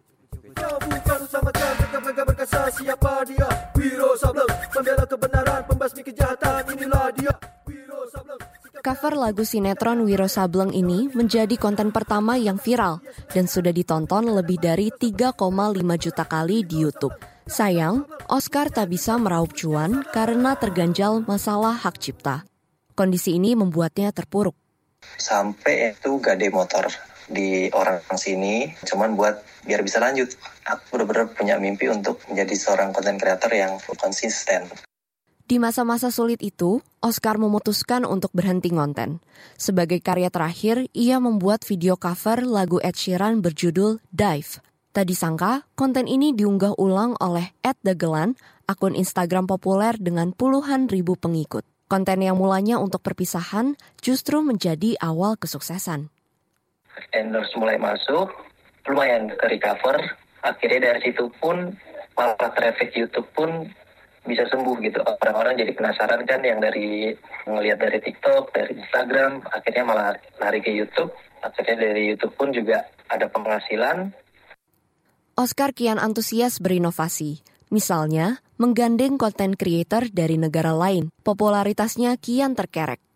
Cover 8.82 9.14
lagu 9.14 9.46
sinetron 9.46 10.02
Wiro 10.02 10.26
Sableng 10.26 10.74
ini 10.74 11.06
menjadi 11.14 11.54
konten 11.54 11.94
pertama 11.94 12.34
yang 12.34 12.58
viral 12.58 12.98
dan 13.30 13.46
sudah 13.46 13.70
ditonton 13.70 14.26
lebih 14.26 14.58
dari 14.58 14.90
3,5 14.90 15.38
juta 16.02 16.26
kali 16.26 16.66
di 16.66 16.82
YouTube. 16.82 17.14
Sayang, 17.46 18.10
Oscar 18.26 18.74
tak 18.74 18.90
bisa 18.90 19.14
meraup 19.22 19.54
cuan 19.54 20.02
karena 20.10 20.58
terganjal 20.58 21.22
masalah 21.22 21.78
hak 21.78 21.94
cipta. 22.02 22.42
Kondisi 22.98 23.38
ini 23.38 23.54
membuatnya 23.54 24.10
terpuruk. 24.10 24.58
Sampai 25.14 25.94
itu 25.94 26.18
gade 26.18 26.50
motor 26.50 26.90
di 27.30 27.70
orang 27.70 28.02
sini, 28.18 28.66
cuman 28.82 29.14
buat 29.14 29.46
biar 29.62 29.86
bisa 29.86 30.02
lanjut. 30.02 30.34
Aku 30.66 30.98
benar-benar 30.98 31.30
punya 31.30 31.54
mimpi 31.54 31.86
untuk 31.86 32.18
menjadi 32.26 32.58
seorang 32.58 32.90
konten 32.90 33.14
creator 33.14 33.54
yang 33.54 33.78
konsisten. 33.94 34.66
Di 35.52 35.60
masa-masa 35.60 36.08
sulit 36.08 36.40
itu, 36.40 36.80
Oscar 37.04 37.36
memutuskan 37.36 38.08
untuk 38.08 38.32
berhenti 38.32 38.72
ngonten. 38.72 39.20
Sebagai 39.60 40.00
karya 40.00 40.32
terakhir, 40.32 40.88
ia 40.96 41.20
membuat 41.20 41.68
video 41.68 42.00
cover 42.00 42.40
lagu 42.40 42.80
Ed 42.80 42.96
Sheeran 42.96 43.44
berjudul 43.44 44.00
Dive. 44.08 44.64
Tak 44.96 45.04
disangka, 45.04 45.68
konten 45.76 46.08
ini 46.08 46.32
diunggah 46.32 46.72
ulang 46.80 47.20
oleh 47.20 47.52
Ed 47.60 47.76
Dagelan, 47.84 48.32
akun 48.64 48.96
Instagram 48.96 49.44
populer 49.44 49.92
dengan 50.00 50.32
puluhan 50.32 50.88
ribu 50.88 51.20
pengikut. 51.20 51.68
Konten 51.84 52.24
yang 52.24 52.40
mulanya 52.40 52.80
untuk 52.80 53.04
perpisahan 53.04 53.76
justru 54.00 54.40
menjadi 54.40 54.96
awal 55.04 55.36
kesuksesan. 55.36 56.08
Endorse 57.12 57.52
mulai 57.60 57.76
masuk, 57.76 58.32
lumayan 58.88 59.28
ke 59.36 59.52
recover. 59.52 60.00
Akhirnya 60.48 60.96
dari 60.96 61.12
situ 61.12 61.28
pun, 61.44 61.76
malah 62.16 62.40
traffic 62.40 62.96
YouTube 62.96 63.28
pun 63.36 63.68
bisa 64.22 64.46
sembuh 64.46 64.76
gitu. 64.82 65.02
Orang-orang 65.02 65.58
jadi 65.58 65.72
penasaran 65.74 66.22
kan 66.24 66.40
yang 66.46 66.62
dari 66.62 67.10
ngelihat 67.46 67.78
dari 67.78 67.98
TikTok 67.98 68.54
dari 68.54 68.78
Instagram 68.78 69.42
akhirnya 69.50 69.84
malah 69.84 70.10
lari 70.38 70.60
ke 70.62 70.70
YouTube. 70.70 71.10
Akhirnya 71.42 71.90
dari 71.90 72.14
YouTube 72.14 72.34
pun 72.38 72.54
juga 72.54 72.86
ada 73.10 73.26
penghasilan. 73.26 74.14
Oscar 75.34 75.74
kian 75.74 75.98
antusias 75.98 76.62
berinovasi 76.62 77.42
misalnya 77.72 78.44
menggandeng 78.60 79.16
konten 79.18 79.58
creator 79.58 80.06
dari 80.12 80.38
negara 80.38 80.70
lain. 80.70 81.10
Popularitasnya 81.26 82.14
kian 82.20 82.54
terkerek 82.54 83.11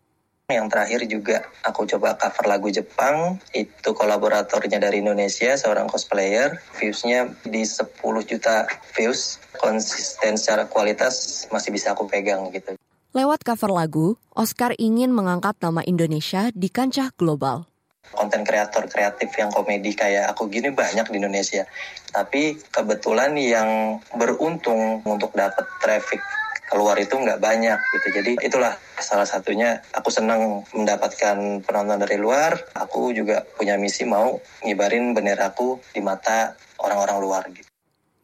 yang 0.47 0.71
terakhir 0.71 1.03
juga 1.11 1.43
aku 1.67 1.83
coba 1.83 2.15
cover 2.15 2.47
lagu 2.47 2.71
Jepang, 2.71 3.35
itu 3.51 3.91
kolaboratornya 3.91 4.79
dari 4.79 5.03
Indonesia, 5.03 5.51
seorang 5.59 5.91
cosplayer. 5.91 6.63
Viewsnya 6.79 7.35
di 7.43 7.67
10 7.67 7.91
juta 8.23 8.63
views, 8.95 9.43
konsisten 9.59 10.39
secara 10.39 10.63
kualitas 10.71 11.43
masih 11.51 11.75
bisa 11.75 11.91
aku 11.91 12.07
pegang 12.07 12.47
gitu. 12.55 12.79
Lewat 13.11 13.43
cover 13.43 13.75
lagu, 13.75 14.15
Oscar 14.39 14.71
ingin 14.79 15.11
mengangkat 15.11 15.59
nama 15.59 15.83
Indonesia 15.83 16.47
di 16.55 16.71
kancah 16.71 17.11
global 17.19 17.67
konten 18.07 18.47
kreator 18.47 18.87
kreatif 18.87 19.35
yang 19.35 19.51
komedi 19.51 19.91
kayak 19.91 20.31
aku 20.31 20.47
gini 20.47 20.71
banyak 20.71 21.11
di 21.11 21.19
Indonesia. 21.19 21.67
Tapi 22.15 22.55
kebetulan 22.71 23.35
yang 23.35 23.99
beruntung 24.15 25.03
untuk 25.03 25.35
dapat 25.35 25.67
traffic 25.83 26.23
keluar 26.67 26.99
itu 26.99 27.15
nggak 27.15 27.39
banyak 27.39 27.79
gitu. 27.95 28.07
Jadi 28.21 28.31
itulah 28.43 28.75
salah 28.99 29.25
satunya 29.25 29.79
aku 29.95 30.11
senang 30.11 30.67
mendapatkan 30.75 31.63
penonton 31.63 31.97
dari 31.97 32.19
luar. 32.19 32.59
Aku 32.75 33.15
juga 33.15 33.47
punya 33.55 33.79
misi 33.79 34.03
mau 34.03 34.37
ngibarin 34.61 35.15
benderaku 35.15 35.79
di 35.95 36.03
mata 36.03 36.53
orang-orang 36.83 37.17
luar 37.23 37.43
gitu. 37.49 37.67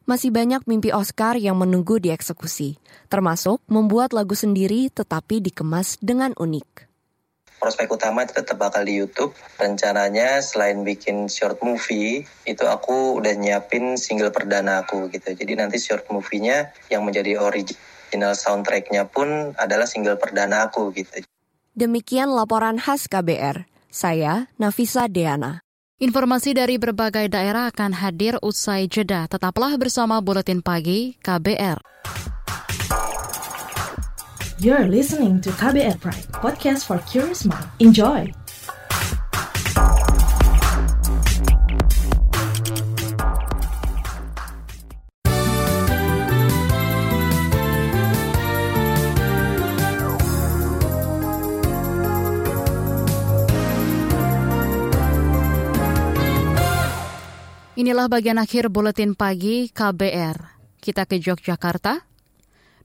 Masih 0.03 0.35
banyak 0.35 0.67
mimpi 0.67 0.91
Oscar 0.91 1.39
yang 1.39 1.55
menunggu 1.55 1.95
dieksekusi, 1.95 2.75
termasuk 3.07 3.63
membuat 3.71 4.11
lagu 4.11 4.35
sendiri 4.35 4.91
tetapi 4.91 5.39
dikemas 5.39 5.95
dengan 6.03 6.35
unik 6.35 6.93
prospek 7.63 7.95
utama 7.95 8.27
itu 8.27 8.35
tetap 8.35 8.59
bakal 8.59 8.83
di 8.83 8.99
YouTube. 8.99 9.31
Rencananya 9.55 10.43
selain 10.43 10.83
bikin 10.83 11.31
short 11.31 11.63
movie, 11.63 12.27
itu 12.43 12.67
aku 12.67 13.15
udah 13.23 13.31
nyiapin 13.39 13.95
single 13.95 14.35
perdana 14.35 14.83
aku 14.83 15.07
gitu. 15.07 15.31
Jadi 15.31 15.55
nanti 15.55 15.79
short 15.79 16.11
movie-nya 16.11 16.75
yang 16.91 17.07
menjadi 17.07 17.39
original 18.13 18.37
soundtrack-nya 18.37 19.09
pun 19.09 19.57
adalah 19.57 19.89
single 19.89 20.21
perdana 20.21 20.69
aku 20.69 20.93
gitu. 20.93 21.25
Demikian 21.73 22.29
laporan 22.29 22.77
khas 22.77 23.09
KBR. 23.09 23.65
Saya 23.89 24.45
Nafisa 24.61 25.09
Deana. 25.09 25.65
Informasi 25.97 26.53
dari 26.53 26.77
berbagai 26.77 27.25
daerah 27.33 27.73
akan 27.73 27.97
hadir 27.97 28.37
usai 28.45 28.85
jeda. 28.85 29.25
Tetaplah 29.25 29.73
bersama 29.81 30.21
Buletin 30.21 30.61
Pagi 30.61 31.17
KBR. 31.25 31.81
You're 34.61 34.85
listening 34.85 35.41
to 35.41 35.49
KBR 35.57 35.97
Pride, 35.97 36.29
podcast 36.37 36.85
for 36.85 37.01
curious 37.09 37.49
mind. 37.49 37.65
Enjoy! 37.81 38.42
Inilah 57.83 58.07
bagian 58.07 58.39
akhir 58.39 58.71
buletin 58.71 59.11
pagi 59.11 59.67
KBR. 59.67 60.39
Kita 60.79 61.03
ke 61.03 61.19
Yogyakarta. 61.19 62.07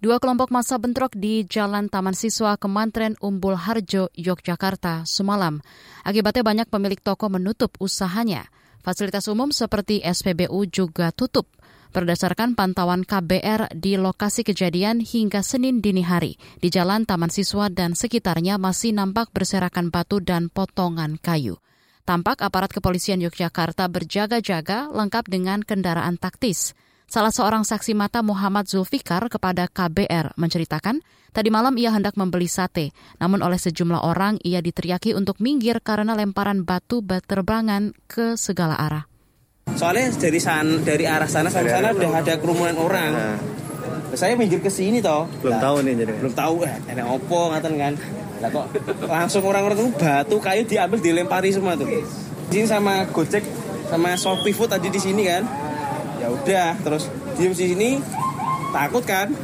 Dua 0.02 0.18
kelompok 0.18 0.50
massa 0.50 0.74
bentrok 0.74 1.14
di 1.14 1.46
Jalan 1.46 1.86
Taman 1.86 2.18
Siswa 2.18 2.58
Kemantren 2.58 3.14
Umbul 3.22 3.54
Harjo, 3.54 4.10
Yogyakarta, 4.18 5.06
semalam. 5.06 5.62
Akibatnya 6.02 6.42
banyak 6.42 6.66
pemilik 6.66 6.98
toko 6.98 7.30
menutup 7.30 7.78
usahanya. 7.78 8.50
Fasilitas 8.82 9.30
umum 9.30 9.54
seperti 9.54 10.02
SPBU 10.02 10.66
juga 10.66 11.14
tutup. 11.14 11.46
Berdasarkan 11.94 12.58
pantauan 12.58 13.06
KBR 13.06 13.70
di 13.78 13.94
lokasi 14.02 14.42
kejadian 14.42 14.98
hingga 14.98 15.46
Senin 15.46 15.78
dini 15.78 16.02
hari, 16.02 16.42
di 16.58 16.74
Jalan 16.74 17.06
Taman 17.06 17.30
Siswa 17.30 17.70
dan 17.70 17.94
sekitarnya 17.94 18.58
masih 18.58 18.98
nampak 18.98 19.30
berserakan 19.30 19.94
batu 19.94 20.18
dan 20.18 20.50
potongan 20.50 21.22
kayu. 21.22 21.62
Tampak 22.08 22.40
aparat 22.40 22.72
kepolisian 22.72 23.20
Yogyakarta 23.20 23.84
berjaga-jaga 23.84 24.88
lengkap 24.88 25.28
dengan 25.28 25.60
kendaraan 25.60 26.16
taktis. 26.16 26.72
Salah 27.04 27.28
seorang 27.28 27.68
saksi 27.68 27.92
mata 27.92 28.24
Muhammad 28.24 28.64
Zulfikar 28.64 29.28
kepada 29.28 29.68
KBR 29.68 30.32
menceritakan, 30.40 31.04
tadi 31.36 31.52
malam 31.52 31.76
ia 31.76 31.92
hendak 31.92 32.16
membeli 32.16 32.48
sate, 32.48 32.96
namun 33.20 33.44
oleh 33.44 33.60
sejumlah 33.60 34.08
orang 34.08 34.40
ia 34.40 34.64
diteriaki 34.64 35.12
untuk 35.12 35.36
minggir 35.44 35.84
karena 35.84 36.16
lemparan 36.16 36.64
batu 36.64 37.04
berterbangan 37.04 37.92
ke 38.08 38.40
segala 38.40 38.80
arah. 38.80 39.04
Soalnya 39.76 40.08
dari 40.16 40.40
san, 40.40 40.80
dari 40.88 41.04
arah 41.04 41.28
sana 41.28 41.52
sampai 41.52 41.76
sana 41.76 41.92
udah 41.92 42.24
ada 42.24 42.40
kerumunan 42.40 42.80
orang. 42.80 43.10
Nah. 43.12 43.36
Saya 44.16 44.32
minggir 44.32 44.64
ke 44.64 44.72
sini 44.72 45.04
toh. 45.04 45.28
Belum 45.44 45.60
nah, 45.60 45.64
tahu 45.68 45.76
nih 45.84 45.92
jadi. 45.92 46.12
Belum 46.24 46.32
tahu 46.32 46.64
eh 46.64 46.72
ada 46.88 47.04
opo 47.04 47.52
ngaten 47.52 47.74
kan. 47.76 47.92
Lah 48.38 48.48
kok 48.54 48.66
langsung 49.06 49.42
orang-orang 49.46 49.78
itu 49.78 49.90
batu 49.98 50.36
kayu 50.38 50.62
diambil 50.64 50.98
dilempari 51.02 51.50
semua 51.50 51.74
tuh. 51.74 51.90
Di 52.48 52.64
sini 52.64 52.66
sama 52.70 53.04
Gojek 53.10 53.42
sama 53.90 54.14
Shopee 54.14 54.54
Food 54.54 54.70
tadi 54.70 54.88
di 54.88 55.00
sini 55.00 55.26
kan. 55.26 55.42
Ya 56.18 56.28
udah 56.30 56.78
terus 56.82 57.10
diem 57.38 57.54
di 57.54 57.66
sini 57.74 57.88
takut 58.70 59.02
kan? 59.02 59.34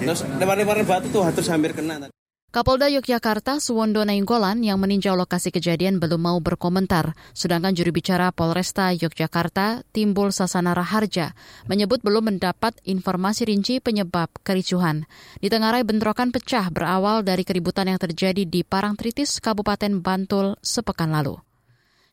Terus 0.00 0.26
lempar-lempar 0.38 0.82
batu 0.82 1.06
tuh 1.10 1.22
harus 1.22 1.46
hampir 1.50 1.74
kena 1.74 2.10
Kapolda 2.54 2.86
Yogyakarta 2.86 3.58
Suwondo 3.58 4.06
Nainggolan 4.06 4.62
yang 4.62 4.78
meninjau 4.78 5.18
lokasi 5.18 5.50
kejadian 5.50 5.98
belum 5.98 6.22
mau 6.22 6.38
berkomentar, 6.38 7.18
sedangkan 7.34 7.74
juru 7.74 7.90
bicara 7.90 8.30
Polresta 8.30 8.94
Yogyakarta 8.94 9.82
Timbul 9.90 10.30
Sasana 10.30 10.70
Raharja 10.70 11.34
menyebut 11.66 12.06
belum 12.06 12.30
mendapat 12.30 12.78
informasi 12.86 13.50
rinci 13.50 13.82
penyebab 13.82 14.30
kericuhan. 14.46 15.02
Di 15.42 15.50
Tengarai 15.50 15.82
bentrokan 15.82 16.30
pecah 16.30 16.70
berawal 16.70 17.26
dari 17.26 17.42
keributan 17.42 17.90
yang 17.90 17.98
terjadi 17.98 18.46
di 18.46 18.62
Parangtritis, 18.62 19.42
Kabupaten 19.42 19.98
Bantul 19.98 20.54
sepekan 20.62 21.10
lalu. 21.10 21.42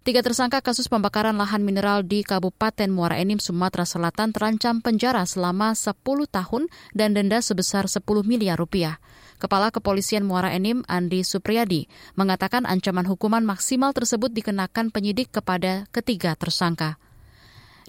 Tiga 0.02 0.26
tersangka 0.26 0.66
kasus 0.66 0.90
pembakaran 0.90 1.38
lahan 1.38 1.62
mineral 1.62 2.02
di 2.02 2.26
Kabupaten 2.26 2.90
Muara 2.90 3.22
Enim, 3.22 3.38
Sumatera 3.38 3.86
Selatan 3.86 4.34
terancam 4.34 4.82
penjara 4.82 5.22
selama 5.30 5.78
10 5.78 5.94
tahun 6.26 6.66
dan 6.98 7.14
denda 7.14 7.38
sebesar 7.46 7.86
10 7.86 8.02
miliar 8.26 8.58
rupiah. 8.58 8.98
Kepala 9.42 9.74
Kepolisian 9.74 10.22
Muara 10.22 10.54
Enim, 10.54 10.86
Andi 10.86 11.26
Supriyadi, 11.26 11.90
mengatakan 12.14 12.70
ancaman 12.70 13.10
hukuman 13.10 13.42
maksimal 13.42 13.90
tersebut 13.90 14.30
dikenakan 14.30 14.94
penyidik 14.94 15.34
kepada 15.34 15.90
ketiga 15.90 16.38
tersangka. 16.38 17.02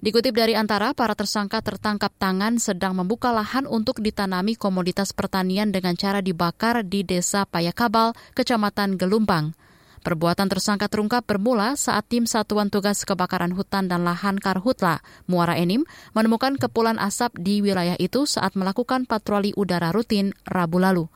Dikutip 0.01 0.33
dari 0.33 0.57
antara, 0.57 0.91
para 0.97 1.13
tersangka 1.13 1.61
tertangkap 1.61 2.11
tangan 2.17 2.59
sedang 2.59 2.91
membuka 2.97 3.29
lahan 3.31 3.69
untuk 3.69 4.01
ditanami 4.01 4.57
komoditas 4.57 5.13
pertanian 5.13 5.69
dengan 5.69 5.93
cara 5.95 6.19
dibakar 6.19 6.83
di 6.83 7.05
Desa 7.05 7.45
Payakabal, 7.45 8.17
Kecamatan 8.35 8.97
Gelumpang. 8.97 9.55
Perbuatan 10.03 10.51
tersangka 10.51 10.91
terungkap 10.91 11.23
bermula 11.23 11.79
saat 11.79 12.03
tim 12.11 12.27
Satuan 12.27 12.67
Tugas 12.67 13.07
Kebakaran 13.07 13.55
Hutan 13.55 13.87
dan 13.87 14.03
Lahan 14.03 14.35
Karhutla, 14.35 14.99
Muara 15.31 15.55
Enim, 15.55 15.87
menemukan 16.11 16.59
kepulan 16.59 16.99
asap 16.99 17.39
di 17.39 17.63
wilayah 17.63 17.95
itu 17.95 18.27
saat 18.27 18.59
melakukan 18.59 19.07
patroli 19.07 19.55
udara 19.55 19.95
rutin 19.95 20.35
Rabu 20.43 20.83
lalu. 20.83 21.07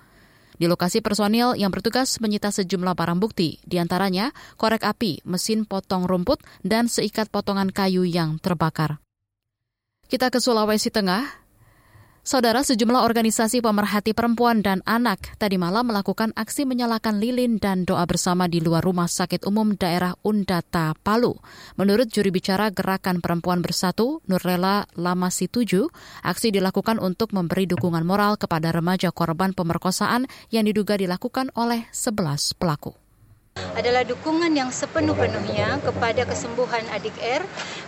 Di 0.57 0.65
lokasi 0.65 1.05
personil 1.05 1.53
yang 1.53 1.69
bertugas 1.69 2.17
menyita 2.17 2.49
sejumlah 2.49 2.97
barang 2.97 3.21
bukti, 3.21 3.61
di 3.61 3.77
antaranya 3.77 4.33
korek 4.57 4.81
api, 4.81 5.21
mesin 5.21 5.69
potong 5.69 6.09
rumput, 6.09 6.41
dan 6.65 6.89
seikat 6.89 7.29
potongan 7.29 7.69
kayu 7.69 8.01
yang 8.01 8.41
terbakar. 8.41 8.97
Kita 10.09 10.33
ke 10.33 10.41
Sulawesi 10.41 10.89
Tengah, 10.89 11.46
Saudara 12.27 12.59
sejumlah 12.59 13.07
organisasi 13.07 13.63
pemerhati 13.63 14.11
perempuan 14.11 14.59
dan 14.59 14.83
anak 14.83 15.39
tadi 15.39 15.55
malam 15.55 15.87
melakukan 15.87 16.35
aksi 16.35 16.67
menyalakan 16.67 17.23
lilin 17.23 17.55
dan 17.55 17.87
doa 17.87 18.03
bersama 18.03 18.51
di 18.51 18.59
luar 18.59 18.83
Rumah 18.83 19.07
Sakit 19.07 19.47
Umum 19.47 19.79
Daerah 19.79 20.11
Undata, 20.27 20.91
Palu. 21.07 21.39
Menurut 21.79 22.11
juri 22.11 22.27
bicara 22.35 22.67
Gerakan 22.67 23.23
Perempuan 23.23 23.63
Bersatu, 23.63 24.19
Nurlela 24.27 24.91
Lamasi 24.99 25.47
Tuju, 25.47 25.87
aksi 26.19 26.51
dilakukan 26.51 26.99
untuk 26.99 27.31
memberi 27.31 27.63
dukungan 27.63 28.03
moral 28.03 28.35
kepada 28.35 28.75
remaja 28.75 29.15
korban 29.15 29.55
pemerkosaan 29.55 30.27
yang 30.51 30.67
diduga 30.67 30.99
dilakukan 30.99 31.47
oleh 31.55 31.87
11 31.95 32.59
pelaku 32.59 33.06
adalah 33.73 34.03
dukungan 34.03 34.51
yang 34.53 34.69
sepenuh-penuhnya 34.73 35.81
kepada 35.81 36.25
kesembuhan 36.27 36.83
adik 36.93 37.15
R. 37.21 37.43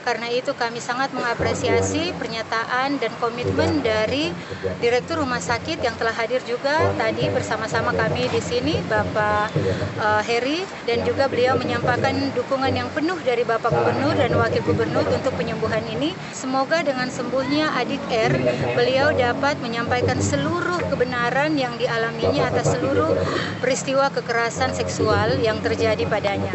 Karena 0.06 0.32
itu 0.32 0.56
kami 0.56 0.80
sangat 0.80 1.12
mengapresiasi 1.12 2.16
pernyataan 2.16 2.98
dan 2.98 3.12
komitmen 3.20 3.84
dari 3.84 4.32
Direktur 4.80 5.22
Rumah 5.22 5.44
Sakit 5.44 5.84
yang 5.84 5.94
telah 6.00 6.16
hadir 6.16 6.40
juga 6.48 6.90
tadi 6.96 7.28
bersama-sama 7.30 7.92
kami 7.94 8.32
di 8.32 8.42
sini, 8.42 8.80
Bapak 8.88 9.52
uh, 10.00 10.22
Heri, 10.24 10.64
dan 10.88 11.04
juga 11.04 11.28
beliau 11.28 11.60
menyampaikan 11.60 12.16
dukungan 12.34 12.72
yang 12.74 12.90
penuh 12.96 13.20
dari 13.22 13.44
Bapak 13.44 13.70
Gubernur 13.70 14.16
dan 14.16 14.34
Wakil 14.34 14.64
Gubernur 14.64 15.06
untuk 15.12 15.36
penyembuhan 15.36 15.84
ini. 15.92 16.16
Semoga 16.32 16.82
dengan 16.82 17.12
sembuhnya 17.12 17.76
adik 17.76 18.02
R, 18.10 18.34
beliau 18.74 19.12
dapat 19.12 19.60
menyampaikan 19.60 20.18
seluruh 20.24 20.80
kebenaran 20.88 21.60
yang 21.60 21.76
dialaminya 21.76 22.50
atas 22.50 22.74
seluruh 22.74 23.14
peristiwa 23.60 24.08
kekerasan 24.10 24.72
seksual 24.74 25.38
yang 25.44 25.59
yang 25.60 25.68
terjadi 25.68 26.04
padanya. 26.08 26.52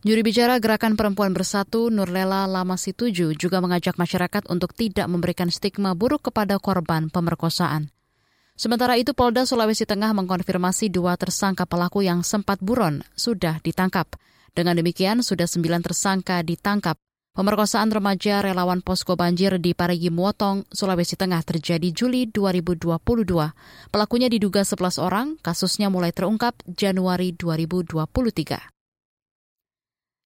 Juri 0.00 0.22
bicara 0.24 0.56
Gerakan 0.62 0.96
Perempuan 0.96 1.34
Bersatu 1.34 1.92
Nurlela 1.92 2.48
Lama 2.48 2.78
Situju 2.78 3.36
juga 3.36 3.60
mengajak 3.60 4.00
masyarakat 4.00 4.48
untuk 4.48 4.72
tidak 4.72 5.10
memberikan 5.10 5.52
stigma 5.52 5.92
buruk 5.92 6.30
kepada 6.30 6.56
korban 6.56 7.12
pemerkosaan. 7.12 7.92
Sementara 8.56 8.96
itu 8.96 9.12
Polda 9.12 9.44
Sulawesi 9.44 9.84
Tengah 9.84 10.14
mengkonfirmasi 10.16 10.88
dua 10.88 11.18
tersangka 11.20 11.68
pelaku 11.68 12.06
yang 12.06 12.24
sempat 12.24 12.62
buron 12.62 13.04
sudah 13.12 13.60
ditangkap. 13.60 14.08
Dengan 14.56 14.78
demikian 14.78 15.20
sudah 15.20 15.50
sembilan 15.50 15.84
tersangka 15.84 16.40
ditangkap. 16.46 16.96
Pemerkosaan 17.30 17.94
remaja 17.94 18.42
relawan 18.42 18.82
posko 18.82 19.14
banjir 19.14 19.54
di 19.62 19.70
Parigi 19.70 20.10
Muotong, 20.10 20.66
Sulawesi 20.66 21.14
Tengah 21.14 21.46
terjadi 21.46 21.94
Juli 21.94 22.26
2022. 22.26 22.90
Pelakunya 23.94 24.26
diduga 24.26 24.66
11 24.66 24.98
orang, 24.98 25.38
kasusnya 25.38 25.94
mulai 25.94 26.10
terungkap 26.10 26.58
Januari 26.66 27.30
2023. 27.30 28.66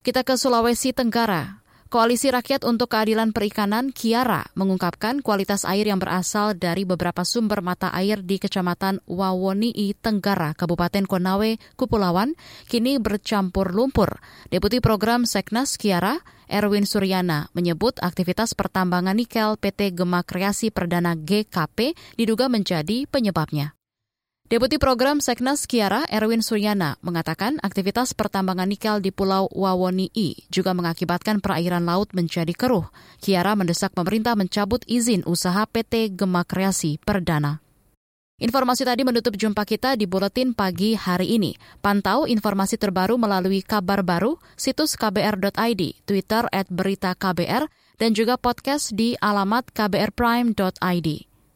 Kita 0.01 0.21
ke 0.25 0.35
Sulawesi 0.37 0.97
Tenggara. 0.97 1.64
Koalisi 1.93 2.33
Rakyat 2.33 2.65
untuk 2.65 2.91
Keadilan 2.91 3.37
Perikanan 3.37 3.93
Kiara 3.93 4.49
mengungkapkan 4.57 5.21
kualitas 5.21 5.69
air 5.69 5.87
yang 5.87 6.01
berasal 6.01 6.57
dari 6.57 6.83
beberapa 6.89 7.23
sumber 7.23 7.61
mata 7.61 7.93
air 7.93 8.25
di 8.25 8.41
Kecamatan 8.41 9.05
Wawonii 9.05 9.93
Tenggara, 10.01 10.57
Kabupaten 10.57 11.05
Konawe, 11.05 11.61
Kupulawan, 11.77 12.35
kini 12.67 12.97
bercampur 12.97 13.71
lumpur. 13.77 14.19
Deputi 14.49 14.81
Program 14.81 15.29
Seknas 15.29 15.77
Kiara, 15.77 16.25
Erwin 16.49 16.89
Suryana, 16.89 17.53
menyebut 17.53 18.01
aktivitas 18.01 18.57
pertambangan 18.57 19.15
nikel 19.15 19.61
PT 19.61 19.93
Gema 19.93 20.25
Kreasi 20.25 20.73
Perdana 20.73 21.15
GKP 21.15 21.95
diduga 22.17 22.49
menjadi 22.49 23.07
penyebabnya. 23.07 23.77
Deputi 24.45 24.77
Program 24.77 25.25
Seknas 25.25 25.65
Kiara 25.65 26.05
Erwin 26.13 26.45
Suryana 26.45 27.01
mengatakan 27.01 27.57
aktivitas 27.65 28.13
pertambangan 28.13 28.69
nikel 28.69 29.01
di 29.01 29.09
Pulau 29.09 29.49
Wawonii 29.49 30.53
juga 30.53 30.77
mengakibatkan 30.77 31.41
perairan 31.41 31.89
laut 31.89 32.13
menjadi 32.13 32.53
keruh. 32.53 32.85
Kiara 33.25 33.57
mendesak 33.57 33.97
pemerintah 33.97 34.37
mencabut 34.37 34.85
izin 34.85 35.25
usaha 35.25 35.65
PT 35.65 36.13
Gema 36.13 36.45
Kreasi 36.45 37.01
Perdana. 37.01 37.65
Informasi 38.37 38.85
tadi 38.85 39.01
menutup 39.01 39.33
jumpa 39.33 39.65
kita 39.65 39.97
di 39.97 40.05
Buletin 40.05 40.53
Pagi 40.53 40.93
hari 40.93 41.41
ini. 41.41 41.57
Pantau 41.81 42.29
informasi 42.29 42.77
terbaru 42.77 43.17
melalui 43.17 43.65
kabar 43.65 44.05
baru, 44.05 44.37
situs 44.61 45.01
kbr.id, 45.01 46.05
Twitter 46.05 46.45
at 46.53 46.69
berita 46.69 47.17
KBR, 47.17 47.65
dan 47.97 48.13
juga 48.13 48.37
podcast 48.37 48.93
di 48.93 49.17
alamat 49.25 49.73
kbrprime.id. 49.73 51.34